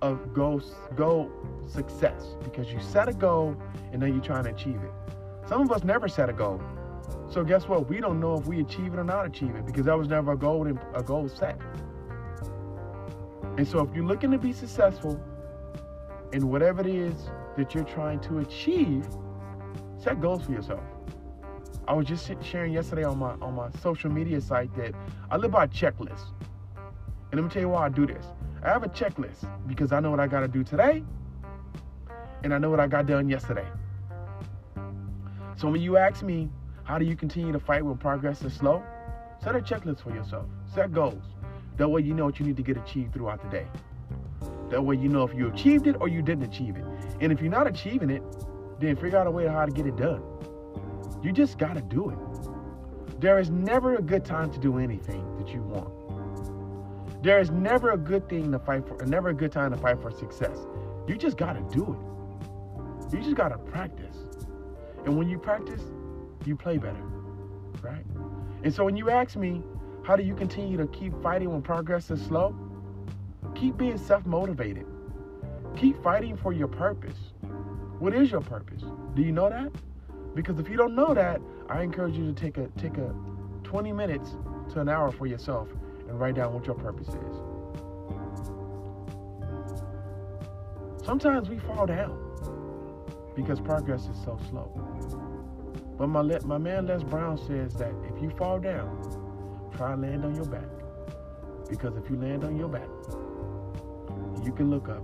of 0.02 0.34
goal, 0.34 0.62
goal 0.96 1.30
success 1.68 2.36
because 2.44 2.72
you 2.72 2.80
set 2.80 3.10
a 3.10 3.14
goal 3.14 3.56
and 3.92 4.02
then 4.02 4.14
you're 4.14 4.24
trying 4.24 4.46
to 4.46 4.52
achieve 4.52 4.80
it. 4.82 4.92
Some 5.48 5.62
of 5.62 5.72
us 5.72 5.84
never 5.84 6.08
set 6.08 6.30
a 6.30 6.34
goal. 6.34 6.62
So 7.30 7.44
guess 7.44 7.68
what? 7.68 7.90
We 7.90 8.00
don't 8.00 8.20
know 8.20 8.36
if 8.36 8.46
we 8.46 8.62
achieve 8.62 8.94
it 8.94 9.00
or 9.00 9.04
not 9.04 9.26
achieve 9.26 9.56
it 9.56 9.66
because 9.66 9.86
that 9.86 9.98
was 9.98 10.08
never 10.08 10.32
a 10.32 10.38
goal 10.38 10.66
a 10.94 11.04
goal 11.04 11.28
set. 11.28 11.60
And 13.58 13.68
so 13.68 13.82
if 13.82 13.94
you're 13.94 14.06
looking 14.06 14.32
to 14.32 14.38
be 14.38 14.54
successful 14.54 15.22
in 16.32 16.48
whatever 16.48 16.82
it 16.82 16.88
is 16.88 17.30
that 17.60 17.76
you're 17.76 17.84
trying 17.84 18.22
to 18.22 18.40
achieve, 18.40 19.06
set 20.02 20.22
goals 20.22 20.46
for 20.46 20.54
yourself. 20.54 20.84
I 21.88 21.94
was 21.94 22.08
just 22.08 22.32
sharing 22.42 22.72
yesterday 22.72 23.04
on 23.04 23.20
my 23.20 23.32
on 23.42 23.56
my 23.56 23.70
social 23.82 24.10
media 24.10 24.40
site 24.40 24.74
that 24.78 24.94
I 25.30 25.36
live 25.38 25.52
by 25.52 25.66
a 25.66 25.68
checklist. 25.68 26.28
And 26.78 27.40
let 27.40 27.44
me 27.44 27.50
tell 27.50 27.62
you 27.62 27.70
why 27.70 27.86
I 27.86 27.90
do 27.90 28.06
this. 28.06 28.26
I 28.64 28.70
have 28.70 28.84
a 28.84 28.90
checklist 28.90 29.46
because 29.68 29.92
I 29.92 30.00
know 30.00 30.10
what 30.10 30.20
I 30.20 30.28
got 30.28 30.40
to 30.40 30.48
do 30.48 30.64
today 30.64 31.04
and 32.44 32.54
I 32.54 32.58
know 32.58 32.70
what 32.70 32.80
I 32.80 32.88
got 32.88 33.06
done 33.06 33.28
yesterday. 33.28 33.68
So 35.58 35.70
when 35.70 35.82
you 35.82 35.98
ask 35.98 36.24
me, 36.24 36.50
how 36.84 36.98
do 36.98 37.06
you 37.06 37.16
continue 37.16 37.52
to 37.52 37.60
fight 37.60 37.84
when 37.84 37.98
progress 37.98 38.42
is 38.44 38.54
slow? 38.54 38.82
Set 39.44 39.56
a 39.56 39.60
checklist 39.60 40.02
for 40.02 40.14
yourself. 40.14 40.46
Set 40.74 40.94
goals. 40.94 41.24
That 41.76 41.90
way 41.90 42.02
you 42.02 42.14
know 42.14 42.26
what 42.26 42.40
you 42.40 42.46
need 42.46 42.58
to 42.58 42.64
get 42.64 42.78
achieved 42.78 43.14
throughout 43.14 43.42
the 43.44 43.50
day. 43.50 43.68
That 44.70 44.82
way 44.82 44.96
you 44.96 45.10
know 45.10 45.24
if 45.24 45.34
you 45.34 45.50
achieved 45.50 45.88
it 45.88 45.98
or 46.00 46.08
you 46.08 46.22
didn't 46.22 46.44
achieve 46.44 46.78
it. 46.78 46.86
And 47.22 47.32
if 47.32 47.42
you're 47.42 47.52
not 47.52 47.68
achieving 47.68 48.10
it, 48.10 48.24
then 48.80 48.96
figure 48.96 49.18
out 49.18 49.28
a 49.28 49.32
way 49.32 49.48
how 49.48 49.66
to 49.66 49.72
get 49.72 49.86
it 49.86 49.96
done. 49.98 50.22
You 51.22 51.32
just 51.32 51.58
got 51.58 51.74
to 51.74 51.82
do 51.82 52.10
it. 52.10 52.18
There 53.20 53.40
is 53.40 53.50
never 53.50 53.96
a 53.96 54.02
good 54.02 54.24
time 54.24 54.52
to 54.52 54.60
do 54.60 54.78
anything 54.78 55.38
that 55.38 55.50
you 55.50 55.62
want. 55.62 55.94
There 57.22 57.40
is 57.40 57.52
never 57.52 57.92
a 57.92 57.98
good 57.98 58.30
thing 58.30 58.52
to 58.54 58.60
fight 58.60 58.88
for, 58.88 59.06
never 59.06 59.30
a 59.30 59.34
good 59.34 59.52
time 59.52 59.72
to 59.72 59.78
fight 59.78 60.02
for 60.02 60.10
success. 60.12 60.58
You 61.08 61.18
just 61.18 61.36
got 61.36 61.54
to 61.54 61.76
do 61.76 61.84
it. 61.84 63.14
You 63.14 63.22
just 63.22 63.36
got 63.36 63.50
to 63.50 63.58
practice. 63.58 64.16
And 65.06 65.18
when 65.18 65.28
you 65.28 65.38
practice, 65.38 65.82
you 66.46 66.56
play 66.56 66.78
better, 66.78 67.04
right? 67.82 68.06
And 68.64 68.74
so 68.74 68.86
when 68.86 68.96
you 68.96 69.10
ask 69.10 69.36
me, 69.36 69.62
how 70.04 70.16
do 70.16 70.24
you 70.24 70.34
continue 70.34 70.78
to 70.78 70.88
keep 70.88 71.14
fighting 71.22 71.52
when 71.52 71.62
progress 71.62 72.10
is 72.12 72.22
slow? 72.22 72.56
Keep 73.56 73.78
being 73.78 73.98
self 73.98 74.26
motivated. 74.26 74.86
Keep 75.78 76.02
fighting 76.04 76.38
for 76.38 76.54
your 76.54 76.68
purpose. 76.68 77.18
What 78.00 78.14
is 78.14 78.32
your 78.32 78.42
purpose? 78.42 78.84
Do 79.16 79.22
you 79.22 79.32
know 79.32 79.50
that? 79.50 79.72
Because 80.36 80.60
if 80.60 80.70
you 80.70 80.78
don't 80.78 80.96
know 80.96 81.14
that, 81.14 81.42
I 81.70 81.82
encourage 81.82 82.16
you 82.16 82.26
to 82.26 82.34
take 82.34 82.58
a 82.58 82.68
take 82.78 82.98
a 82.98 83.14
20 83.64 83.92
minutes 83.92 84.38
to 84.74 84.82
an 84.82 84.90
hour 84.90 85.12
for 85.12 85.28
yourself 85.28 85.68
and 86.08 86.20
write 86.20 86.36
down 86.36 86.54
what 86.54 86.66
your 86.66 86.76
purpose 86.76 87.10
is. 87.10 87.36
Sometimes 91.06 91.50
we 91.50 91.60
fall 91.60 91.86
down 91.86 92.18
because 93.36 93.60
progress 93.60 94.08
is 94.08 94.18
so 94.24 94.40
slow. 94.50 94.72
But 95.98 96.08
my 96.08 96.22
my 96.46 96.58
man 96.58 96.88
Les 96.88 97.04
Brown 97.04 97.38
says 97.38 97.74
that 97.76 97.94
if 98.08 98.22
you 98.22 98.30
fall 98.32 98.60
down, 98.60 99.70
try 99.76 99.94
and 99.94 100.02
land 100.02 100.26
on 100.26 100.36
your 100.36 100.46
back. 100.46 100.70
Because 101.70 101.96
if 101.98 102.10
you 102.10 102.18
land 102.18 102.44
on 102.44 102.56
your 102.58 102.70
back, 102.70 102.88
you 104.44 104.52
can 104.52 104.70
look 104.70 104.90
up, 104.90 105.04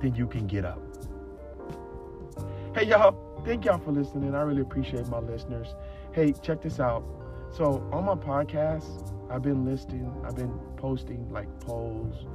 then 0.00 0.14
you 0.14 0.26
can 0.26 0.46
get 0.46 0.64
up. 0.64 0.80
Hey 2.74 2.86
y'all, 2.86 3.16
thank 3.44 3.64
y'all 3.64 3.78
for 3.78 3.92
listening. 3.92 4.34
I 4.34 4.42
really 4.42 4.62
appreciate 4.62 5.06
my 5.08 5.18
listeners. 5.18 5.74
Hey, 6.12 6.32
check 6.32 6.62
this 6.62 6.80
out. 6.80 7.04
So 7.52 7.88
on 7.92 8.04
my 8.04 8.14
podcast, 8.14 9.12
I've 9.30 9.42
been 9.42 9.64
listing, 9.64 10.12
I've 10.24 10.36
been 10.36 10.58
posting 10.76 11.30
like 11.30 11.48
polls, 11.60 12.26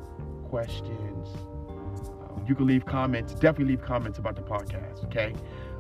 questions. 0.50 1.28
Um, 1.68 2.46
you 2.48 2.56
can 2.56 2.68
leave 2.68 2.86
comments. 2.86 3.34
Definitely 3.34 3.76
leave 3.76 3.82
comments 3.82 4.18
about 4.18 4.36
the 4.36 4.42
podcast. 4.42 5.04
Okay, 5.06 5.34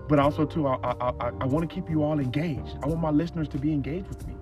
but 0.08 0.20
also 0.20 0.46
too, 0.46 0.68
I 0.68 0.76
I, 0.84 1.10
I, 1.10 1.32
I 1.42 1.46
want 1.46 1.70
to 1.70 1.74
keep 1.74 1.89
you 1.89 2.04
all 2.04 2.20
engaged. 2.20 2.78
I 2.84 2.88
want 2.88 3.00
my 3.00 3.12
listeners 3.12 3.48
to 3.50 3.58
be 3.58 3.72
engaged 3.72 4.08
with 4.10 4.28
me. 4.28 4.36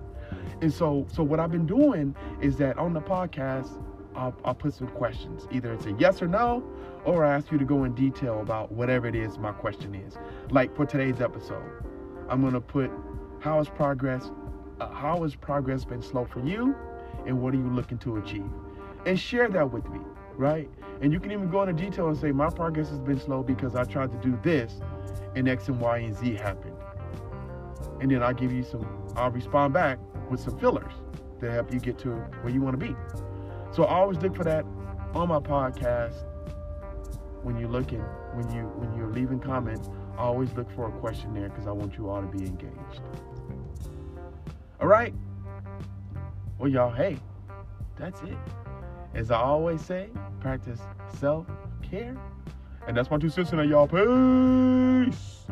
And 0.60 0.72
so, 0.72 1.06
so 1.12 1.22
what 1.22 1.38
I've 1.38 1.52
been 1.52 1.66
doing 1.66 2.16
is 2.40 2.56
that 2.56 2.78
on 2.78 2.92
the 2.92 3.00
podcast, 3.00 3.70
I'll, 4.18 4.34
I'll 4.44 4.54
put 4.54 4.74
some 4.74 4.88
questions. 4.88 5.46
Either 5.52 5.72
it's 5.72 5.86
a 5.86 5.92
yes 5.92 6.20
or 6.20 6.26
no, 6.26 6.64
or 7.04 7.24
I 7.24 7.36
ask 7.36 7.52
you 7.52 7.58
to 7.58 7.64
go 7.64 7.84
in 7.84 7.94
detail 7.94 8.40
about 8.40 8.72
whatever 8.72 9.06
it 9.06 9.14
is 9.14 9.38
my 9.38 9.52
question 9.52 9.94
is. 9.94 10.18
Like 10.50 10.74
for 10.74 10.84
today's 10.84 11.20
episode, 11.20 11.84
I'm 12.28 12.42
gonna 12.42 12.60
put 12.60 12.90
how 13.38 13.60
is 13.60 13.68
progress, 13.68 14.30
uh, 14.80 14.90
how 14.90 15.22
has 15.22 15.36
progress 15.36 15.84
been 15.84 16.02
slow 16.02 16.24
for 16.24 16.40
you, 16.40 16.74
and 17.26 17.40
what 17.40 17.54
are 17.54 17.58
you 17.58 17.70
looking 17.70 17.98
to 17.98 18.16
achieve, 18.16 18.50
and 19.06 19.18
share 19.18 19.48
that 19.48 19.70
with 19.70 19.88
me, 19.88 20.00
right? 20.36 20.68
And 21.00 21.12
you 21.12 21.20
can 21.20 21.30
even 21.30 21.48
go 21.48 21.62
into 21.62 21.80
detail 21.80 22.08
and 22.08 22.18
say 22.18 22.32
my 22.32 22.50
progress 22.50 22.88
has 22.88 22.98
been 22.98 23.20
slow 23.20 23.44
because 23.44 23.76
I 23.76 23.84
tried 23.84 24.10
to 24.10 24.18
do 24.18 24.36
this, 24.42 24.80
and 25.36 25.48
X 25.48 25.68
and 25.68 25.80
Y 25.80 25.98
and 25.98 26.16
Z 26.16 26.34
happened. 26.34 26.74
And 28.00 28.10
then 28.10 28.24
I'll 28.24 28.34
give 28.34 28.52
you 28.52 28.64
some, 28.64 28.84
I'll 29.14 29.30
respond 29.30 29.74
back 29.74 30.00
with 30.28 30.40
some 30.40 30.58
fillers 30.58 30.92
to 31.38 31.52
help 31.52 31.72
you 31.72 31.78
get 31.78 31.98
to 32.00 32.10
where 32.42 32.52
you 32.52 32.60
want 32.60 32.78
to 32.80 32.84
be. 32.84 32.96
So 33.70 33.84
I 33.84 33.94
always 33.96 34.18
look 34.18 34.34
for 34.34 34.44
that 34.44 34.64
on 35.14 35.28
my 35.28 35.38
podcast. 35.38 36.24
When 37.42 37.58
you're 37.58 37.68
looking, 37.68 38.00
when 38.34 38.50
you 38.54 38.62
when 38.62 38.92
you're 38.96 39.10
leaving 39.10 39.38
comments, 39.38 39.88
I 40.16 40.22
always 40.22 40.52
look 40.54 40.70
for 40.74 40.88
a 40.88 40.92
question 40.92 41.32
there 41.34 41.48
because 41.48 41.66
I 41.66 41.72
want 41.72 41.96
you 41.96 42.08
all 42.10 42.20
to 42.20 42.26
be 42.26 42.44
engaged. 42.44 43.00
All 44.80 44.88
right. 44.88 45.14
Well, 46.58 46.68
y'all, 46.68 46.92
hey, 46.92 47.18
that's 47.96 48.20
it. 48.22 48.36
As 49.14 49.30
I 49.30 49.40
always 49.40 49.80
say, 49.80 50.08
practice 50.40 50.80
self 51.18 51.46
care. 51.82 52.16
And 52.86 52.96
that's 52.96 53.10
my 53.10 53.18
two 53.18 53.28
cents 53.28 53.52
on 53.52 53.68
y'all. 53.68 53.86
Peace. 53.86 55.46